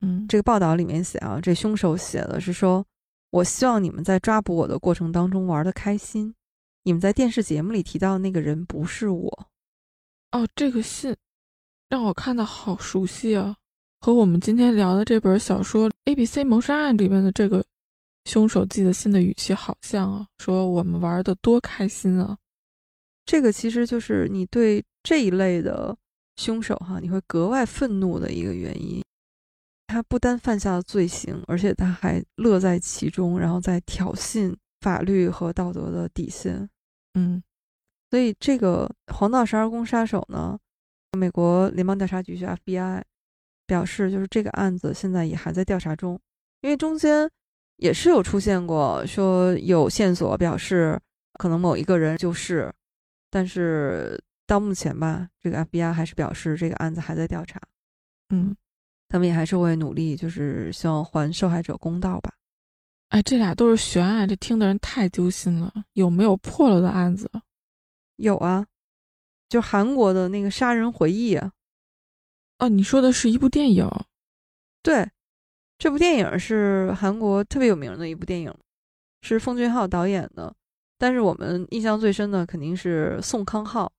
[0.00, 2.82] 嗯，这个报道里面写啊，这凶手写的是说。
[3.30, 6.32] 我希望你们在抓捕我的过程当中玩的开心，
[6.84, 9.48] 你们在电视节目里提到的那个人不是我。
[10.30, 11.14] 哦，这个信
[11.90, 13.56] 让我看的好熟悉啊，
[14.00, 17.62] 和我们今天聊的这本小说《A B C 谋杀案》里面的这个
[18.26, 22.36] 凶手寄的信的语气好像啊，说我们玩的多开心啊。
[23.24, 25.96] 这个其实就是你对这一类的
[26.36, 29.02] 凶手哈，你会格外愤怒的一个原因。
[29.86, 36.68] 他不单犯下了罪行，而且他还乐在其中，然后在挑衅法律和道德的底线。
[37.14, 37.42] 嗯。
[38.10, 40.56] 所以，这个黄道十二宫杀手呢，
[41.18, 43.02] 美国联邦调查局就 FBI
[43.66, 46.18] 表示，就是这个案子现在也还在调查中，
[46.60, 47.28] 因为中间
[47.76, 50.98] 也是有出现过说有线索表示
[51.34, 52.72] 可能某一个人就是，
[53.30, 57.60] 但是到目前吧，这个 FBI 还是表示这个案子还在调查。
[58.30, 58.56] 嗯，
[59.08, 62.32] 他们也还是会努力，就是希望还受害者公道吧。
[63.10, 65.72] 哎，这俩都是悬案，这听的人太揪心了。
[65.92, 67.30] 有没有破了的案子？
[68.16, 68.66] 有啊，
[69.48, 71.52] 就韩国的那个《杀人回忆》啊。
[72.58, 73.88] 哦，你说的是一部电影？
[74.82, 75.08] 对，
[75.78, 78.54] 这部电影是韩国特别有名的一部电影，
[79.22, 80.54] 是奉俊昊导演的。
[80.98, 83.92] 但是我们印象最深的肯定是宋康昊，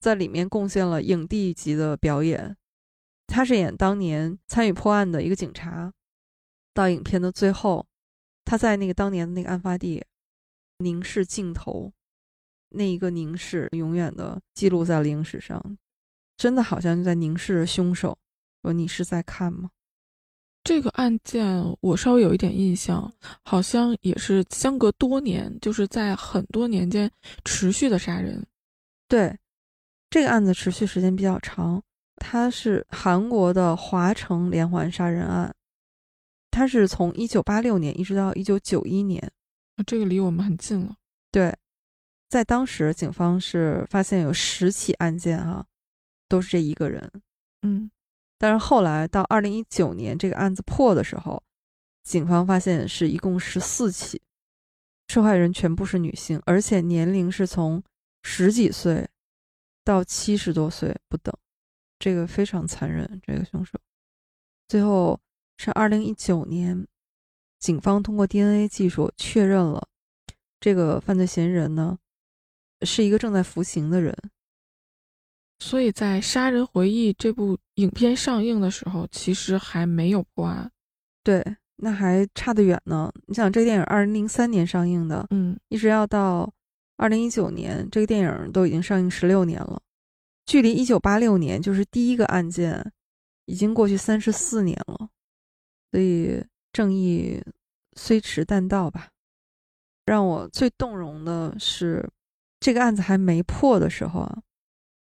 [0.00, 2.56] 在里面贡献了影帝级的表演。
[3.26, 5.92] 他是演当年参与破案的一个警察。
[6.74, 7.86] 到影片的最后，
[8.44, 10.02] 他在那个当年的那个案发地
[10.78, 11.92] 凝视镜头。
[12.70, 15.76] 那一个凝视，永远的记录在了影史上，
[16.38, 18.16] 真的好像就在凝视着凶手。
[18.62, 19.70] 说你是在看吗？
[20.64, 21.46] 这个案件
[21.80, 23.12] 我稍微有一点印象，
[23.44, 27.10] 好像也是相隔多年，就是在很多年间
[27.44, 28.44] 持续的杀人。
[29.08, 29.36] 对，
[30.10, 31.82] 这个案子持续时间比较长，
[32.16, 35.54] 它是韩国的华城连环杀人案，
[36.50, 39.32] 它是从一九八六年一直到一九九一年，
[39.86, 40.96] 这个离我们很近了。
[41.30, 41.54] 对。
[42.28, 45.66] 在当时，警方是发现有十起案件，哈，
[46.30, 47.12] 都是这一个人，
[47.60, 47.90] 嗯，
[48.42, 51.40] 但是后来到二零一九年这个案子破的时候，
[52.02, 54.20] 警方发现是一共十四起，
[55.06, 57.80] 受害人全部是女性，而且年龄是从
[58.24, 59.08] 十几岁
[59.84, 61.32] 到七十多岁不等，
[62.00, 63.22] 这个非常残忍。
[63.24, 63.78] 这个凶手
[64.66, 65.20] 最后
[65.56, 66.84] 是二零一九年，
[67.60, 69.86] 警方通过 DNA 技术确认了
[70.58, 71.96] 这个犯罪嫌疑人呢。
[72.84, 74.12] 是一个正在服刑的人，
[75.62, 80.68] 所以在《杀人回忆》这部影片上映的时候，其实还没有破案。
[81.22, 81.40] 对，
[81.76, 83.12] 那还差得远呢。
[83.26, 86.52] 你想，这个电影二零零三年上映的，嗯，一直要到
[86.96, 89.80] 二零一九年，这个电影都已经上映十六年了，
[90.46, 92.92] 距离一九八六年就是第一个案件，
[93.46, 95.08] 已经过去三十四年了。
[95.92, 97.40] 所以，正义
[97.96, 99.08] 虽迟但到吧。
[100.06, 102.10] 让我最动容的是。
[102.58, 104.38] 这个案子还没破的时候啊，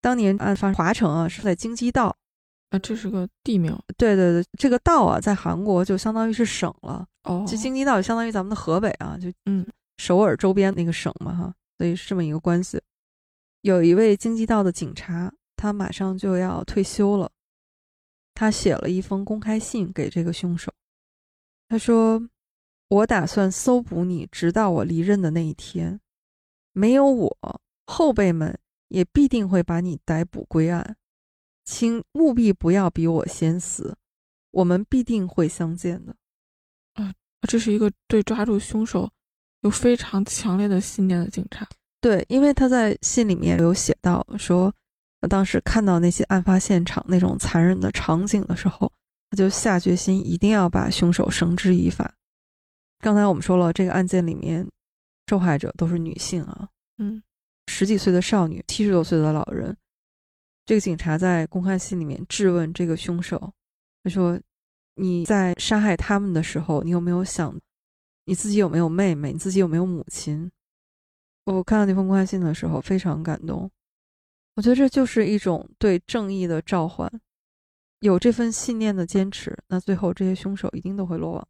[0.03, 2.14] 当年案发华城啊是在京畿道，
[2.68, 3.74] 啊，这是个地名。
[3.96, 7.07] 对对对，这个道啊在韩国就相当于是省了。
[7.22, 12.78] 哦，就京畿道就相当于咱们的河北啊，就嗯首尔周边那个省嘛哈，所以是这么一个关系。
[13.61, 17.30] 有一位京畿道的警察，他马上就要退休了，
[18.34, 20.72] 他写了一封公开信给这个凶手，
[21.68, 22.20] 他说
[22.90, 26.00] ：“我打算搜捕你，直到我离任的那一天。”
[26.74, 28.59] 没有我，后辈们
[28.93, 30.97] 也必定会把你逮捕归案，
[31.64, 33.97] 请务必不要比我先死，
[34.51, 36.14] 我们必定会相见的。
[36.95, 37.12] 啊，
[37.49, 39.11] 这是一个对抓住凶手
[39.62, 41.66] 有非常强烈的信念的警察。
[42.01, 44.72] 对，因为他在信里面有写到说，
[45.28, 48.93] 当时看到那些案发现场那种残忍的场景的时候，
[49.30, 52.14] 他就下决心一定要把凶手绳之以法。
[53.01, 54.68] 刚才我们说了，这个案件里面。
[55.30, 56.68] 受害者都是女性啊，
[56.99, 57.22] 嗯，
[57.67, 59.77] 十几岁的少女，七十多岁的老人。
[60.65, 63.53] 这个警察在公开信里面质问这个凶手，
[64.05, 64.41] 他说
[64.95, 67.59] ：“你在杀害他们的时候，你有没有想，
[68.27, 69.33] 你自己有没有妹妹？
[69.33, 70.51] 你自己有没有母亲？”
[71.45, 73.69] 我看到那封公开信的时候非常感动，
[74.55, 77.11] 我觉得这就是一种对正义的召唤，
[77.99, 81.49] 有这份信念的坚持，那最后这些凶手一定都会落网。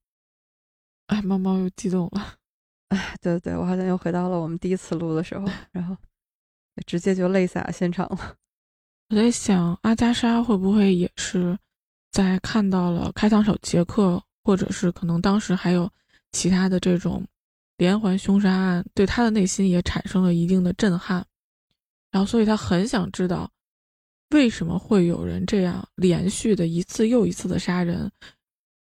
[1.09, 2.37] 哎，猫猫又激动了。
[2.95, 5.97] 哎，对对，我好像又回到了我们第一次录的时候，然后
[6.85, 8.37] 直接就泪洒现场了。
[9.09, 11.59] 我在想，阿加莎会不会也是
[12.11, 15.91] 在看到了开膛手杰克，或者是可能当时还有
[16.33, 17.27] 其他的这种
[17.79, 21.25] 连环凶杀案，对他的内心也产生了一定的震撼，
[22.11, 23.51] 然后所以他很想知道
[24.31, 28.11] 为什么会有人这样连续的一次又一次的杀人，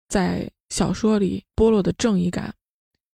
[0.07, 2.53] 在小说里剥落的正义感。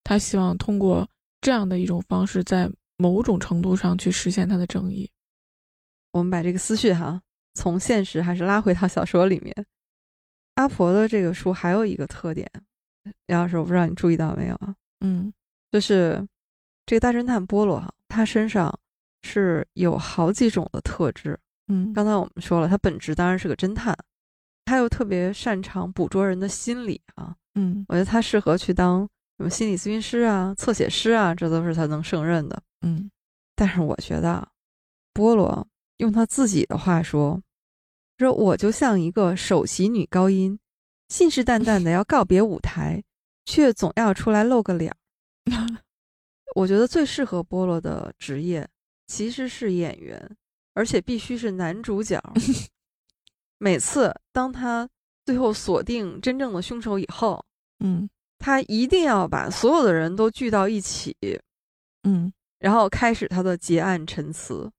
[0.05, 1.05] 他希望通过
[1.41, 5.11] 这样的一种方式，在某种程度上去实现他的正义。
[6.13, 7.21] 我们把这个思绪哈，
[7.55, 9.53] 从现实还是拉回到小说里面。
[10.53, 12.49] 阿婆的这个书还有一个特点，
[13.25, 14.73] 杨老师，我不知道你注意到没有啊？
[15.01, 15.33] 嗯，
[15.71, 16.25] 就是
[16.85, 18.73] 这个大侦探波罗哈，他身上
[19.23, 21.37] 是有好几种的特质。
[21.67, 23.93] 嗯，刚才我们说了，他本质当然是个侦探，
[24.63, 27.35] 他又特别擅长捕捉人的心理啊。
[27.55, 29.05] 嗯，我觉得他适合去当
[29.37, 32.61] 什么心理咨询师啊、侧写师啊，这都是他能胜任的。
[32.81, 33.09] 嗯，
[33.55, 34.47] 但是我觉得啊
[35.13, 35.67] 波罗
[35.97, 37.41] 用他自己的话说。
[38.17, 40.57] 说我就像一个首席女高音，
[41.09, 43.03] 信誓旦旦的要告别舞台，
[43.43, 44.97] 却总要出来露个脸儿。
[46.55, 48.65] 我觉得最适合波罗的职业
[49.05, 50.37] 其实是演员，
[50.75, 52.23] 而且必须是男主角。
[53.59, 54.89] 每次当他
[55.25, 57.45] 最后锁定真正的凶手以后，
[57.79, 61.15] 嗯，他一定要把所有的人都聚到一起，
[62.03, 64.71] 嗯，然后开始他的结案陈词。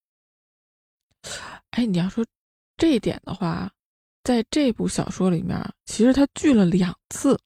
[1.71, 2.25] 哎，你要说。
[2.79, 3.73] 这一点的话，
[4.23, 7.41] 在这部小说里面，其实他聚了两次，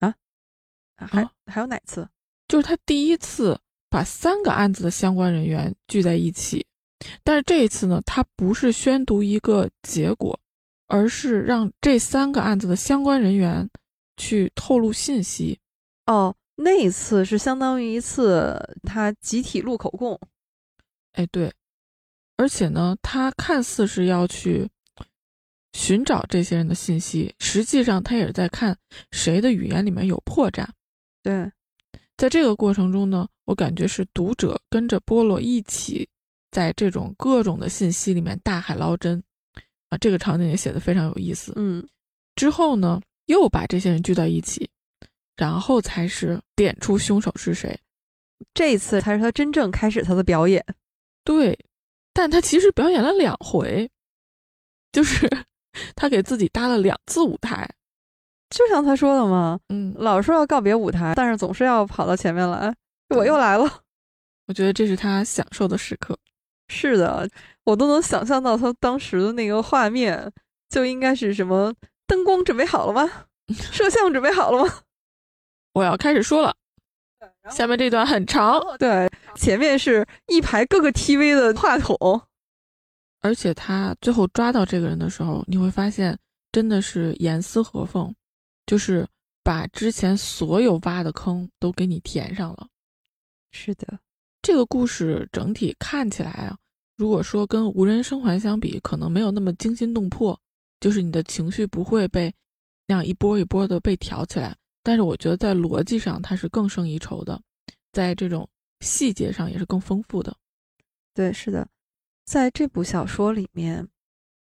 [0.00, 0.14] 啊，
[0.94, 2.06] 还还有哪次？
[2.46, 3.58] 就是他第一次
[3.88, 6.66] 把三个案子的相关人员聚在一起，
[7.24, 10.38] 但是这一次呢，他不是宣读一个结果，
[10.86, 13.66] 而是让这三个案子的相关人员
[14.16, 15.58] 去透露信息。
[16.06, 20.18] 哦，那一次是相当于一次他集体录口供。
[21.12, 21.52] 哎，对。
[22.38, 24.68] 而且呢，他看似是要去
[25.72, 28.76] 寻找这些人的信息，实际上他也是在看
[29.10, 30.66] 谁的语言里面有破绽。
[31.22, 31.50] 对，
[32.18, 36.06] 在这个过程中呢，我感觉是读者跟着波洛一起
[36.50, 39.22] 在这种各种的信息里面大海捞针
[39.88, 41.54] 啊，这个场景也写的非常有意思。
[41.56, 41.86] 嗯，
[42.34, 44.68] 之后呢，又把这些人聚到一起，
[45.36, 47.78] 然后才是点出凶手是谁。
[48.54, 50.64] 这一次才是他真正开始他的表演。
[51.22, 51.58] 对。
[52.12, 53.90] 但他其实表演了两回，
[54.90, 55.28] 就是
[55.94, 57.68] 他给自己搭了两次舞台，
[58.48, 62.74] 就像他说的嘛，嗯，老说要告别舞台，但是总是要跑到前面来，
[63.14, 63.82] 我又来了。
[64.46, 66.18] 我觉得这是他享受的时刻。
[66.72, 67.28] 是的，
[67.64, 70.32] 我都能想象到他当时的那个画面，
[70.70, 71.74] 就应该是什么
[72.06, 73.26] 灯光准备好了吗？
[73.54, 74.80] 摄像准备好了吗？
[75.72, 76.54] 我要开始说了。
[77.50, 81.96] 下面这段很长，对，前面是一排各个 TV 的话筒，
[83.20, 86.18] 而且他最后抓到这个人的时候，你会发现
[86.50, 88.12] 真的是严丝合缝，
[88.66, 89.06] 就是
[89.44, 92.66] 把之前所有挖的坑都给你填上了。
[93.52, 93.98] 是的，
[94.42, 96.56] 这个故事整体看起来啊，
[96.96, 100.38] 如果说跟无人生还相比，可能没有那么惊心动魄，
[100.80, 102.34] 就是你的情绪不会被
[102.86, 104.56] 那样一波一波的被挑起来。
[104.82, 107.40] 但是我觉得在逻辑上它是更胜一筹的，
[107.92, 108.48] 在这种
[108.80, 110.36] 细节上也是更丰富的。
[111.12, 111.66] 对，是的，
[112.24, 113.88] 在这部小说里面，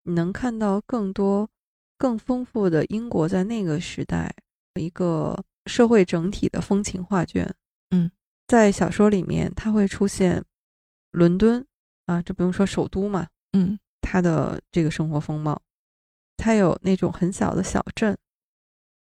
[0.03, 1.49] 你能看到更多、
[1.97, 4.35] 更丰富的英国在那个时代
[4.75, 7.51] 一个社会整体的风情画卷。
[7.89, 8.11] 嗯，
[8.47, 10.43] 在小说里面，它会出现
[11.11, 11.65] 伦敦
[12.05, 13.27] 啊，这不用说首都嘛。
[13.53, 15.59] 嗯，它的这个生活风貌，
[16.39, 18.17] 它有那种很小的小镇。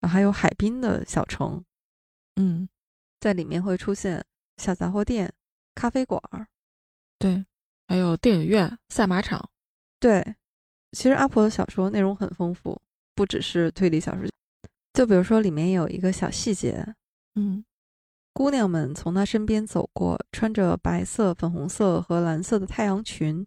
[0.07, 1.64] 还有海滨的小城，
[2.37, 2.68] 嗯，
[3.20, 4.22] 在里面会出现
[4.59, 5.32] 小杂货店、
[5.74, 6.47] 咖啡馆儿，
[7.18, 7.47] 对，
[7.89, 9.49] 还有电影院、赛马场，
[9.99, 10.37] 对。
[10.93, 12.78] 其实阿婆的小说内容很丰富，
[13.14, 14.28] 不只是推理小说。
[14.93, 16.95] 就比如说里面有一个小细节，
[17.35, 17.64] 嗯，
[18.35, 23.47] 姑娘们从他身边走过，穿着白色、粉红色和蓝色的太阳裙、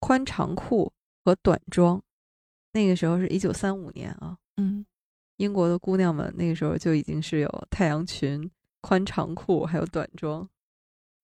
[0.00, 0.92] 宽长裤
[1.24, 2.02] 和短装。
[2.74, 4.84] 那个时候是一九三五年啊，嗯。
[5.38, 8.48] 英国的姑娘们那个时候就已经是有太阳裙、
[8.80, 10.48] 宽长裤，还有短装。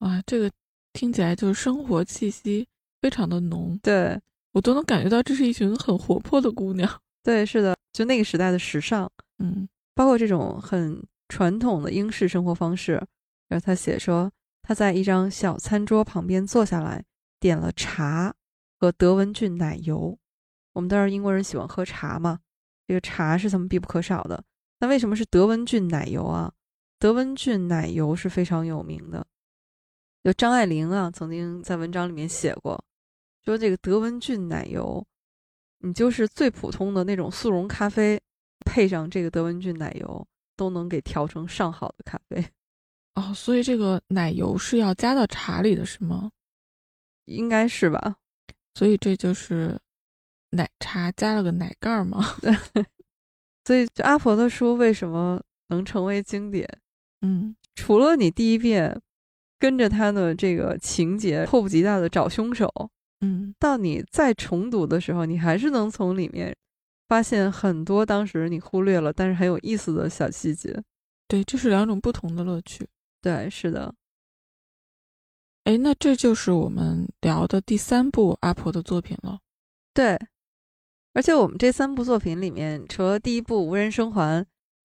[0.00, 0.50] 哇，这个
[0.92, 2.66] 听起来就是生活气息
[3.00, 3.78] 非常的浓。
[3.80, 4.20] 对
[4.50, 6.90] 我都能感觉到，这是一群很活泼的姑娘。
[7.22, 12.94] 对，是的，就那个时代的时尚，嗯，包括这种很传统的英式生活方式。
[13.46, 14.28] 然后他写说，
[14.60, 17.04] 他在一张小餐桌旁边坐下来，
[17.38, 18.34] 点了茶
[18.80, 20.18] 和德文郡奶油。
[20.80, 22.40] 我们都知道英国人喜欢喝茶嘛。
[22.86, 24.42] 这个茶是他们必不可少的。
[24.78, 26.50] 那为什么是德文郡奶油啊？
[26.98, 29.26] 德文郡奶油是非常有名的。
[30.22, 32.82] 有张爱玲啊，曾经在文章里面写过，
[33.44, 35.06] 说这个德文郡奶油，
[35.80, 38.18] 你就是最普通的那种速溶咖啡，
[38.64, 40.26] 配上这个德文郡奶油，
[40.56, 42.42] 都能给调成上好的咖啡。
[43.16, 46.30] 哦，所以这个奶油是要加到茶里的是吗？
[47.26, 48.16] 应该是吧。
[48.74, 49.78] 所以这就是。
[50.50, 52.24] 奶茶加了个奶盖吗？
[53.64, 56.68] 所以就阿婆的书为什么能成为经典？
[57.20, 59.00] 嗯，除了你第一遍
[59.58, 62.68] 跟着他的这个情节，迫不及待的找凶手。
[63.20, 66.56] 嗯，到你再重读的时候，你还是能从里面
[67.06, 70.82] 发现很多当时你忽略了但是很有意思的小细节。
[71.28, 72.88] 对，这是两种不同的乐趣。
[73.20, 73.94] 对，是的。
[75.64, 79.38] 哎，那这就是我们聊的第三部阿婆的作品了。
[79.92, 80.18] 对，
[81.12, 84.42] 而且我们这三部作品里面，除了第一部《无人生还》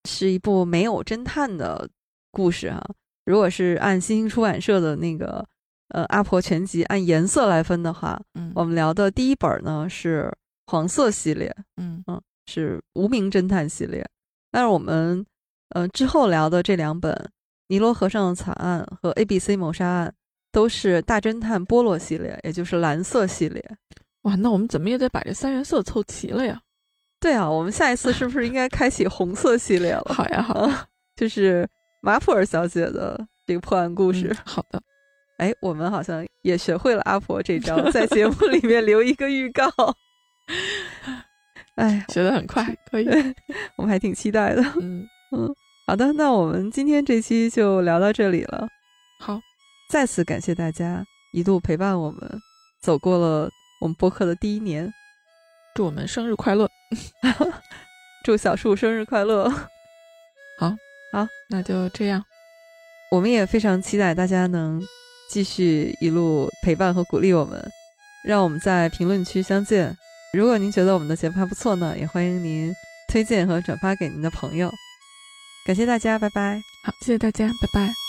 [0.10, 1.90] 是一部没有侦探的
[2.32, 2.84] 故事哈，
[3.26, 5.46] 如果是按新星出版社的那个
[5.90, 10.32] 呃阿婆全集按颜色来分的话，嗯，我们聊的第一本呢是
[10.68, 14.06] 黄色系列，嗯嗯，是无名侦探系列。
[14.52, 15.26] 但是我们
[15.70, 17.14] 呃之后聊的这两本
[17.68, 20.08] 《尼罗河上的惨案》和《A B C 谋杀案》。
[20.52, 23.62] 都是大侦探波洛系列，也就是蓝色系列。
[24.26, 26.60] 哇，那我们怎么也得把这三原色凑齐了呀？
[27.20, 30.14] 对啊，我们下一次是不是应该开启红色系列了？
[30.14, 30.70] 好呀，好，
[31.16, 31.68] 就是
[32.02, 34.36] 马普尔小姐的这个破案故事。
[34.44, 34.82] 好的，
[35.38, 39.64] 哎，我们好像也学会了阿婆这招，在节目里面留一个预告。
[41.76, 43.08] 哎，学得很快，可以，
[43.78, 44.62] 我们还挺期待的。
[44.82, 45.06] 嗯
[45.36, 45.54] 嗯，
[45.88, 48.68] 好的，那我们今天这期就聊到这里了。
[49.20, 49.40] 好。
[49.88, 52.42] 再次感谢大家一路陪伴我们，
[52.82, 53.48] 走过了
[53.82, 54.92] 我们播客的第一年。
[55.76, 56.70] 祝我们生日快乐！
[58.24, 59.50] 祝小树生日快乐！
[60.58, 60.70] 好，
[61.12, 62.24] 好，那就这样。
[63.12, 64.82] 我们也非常期待大家能
[65.30, 67.62] 继续一路陪伴和鼓励我们，
[68.26, 69.96] 让我们在评论区相见。
[70.34, 72.74] 如果您觉得我们的节目还不错呢，也欢迎您
[73.10, 74.72] 推荐和转发给您的朋友。
[75.66, 76.62] 感谢大家，拜拜。
[76.86, 78.05] 好，谢谢大家，拜拜。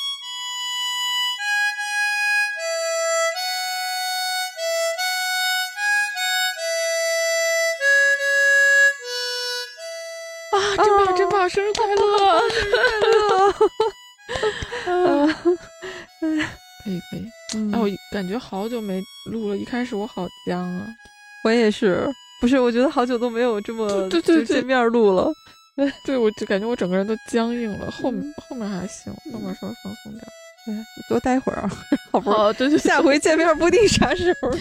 [11.48, 12.86] 生日快乐，生日快
[14.90, 15.26] 乐！
[16.84, 17.18] 可以，可以。
[17.72, 20.86] 哎，我感觉好久没录了，一开始我好僵啊。
[21.44, 22.08] 我也是，
[22.40, 22.58] 不是？
[22.58, 25.30] 我觉得好久都没有这么对对见面录了。
[26.04, 27.90] 对，我就感觉我整个人都僵硬了。
[27.90, 30.24] 后面后面还行，后面稍微放松点。
[30.64, 30.74] 对，
[31.08, 31.70] 多待会儿啊，
[32.10, 32.52] 好不好？
[32.52, 34.50] 对对，下回见面不定啥时候。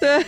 [0.00, 0.24] 对。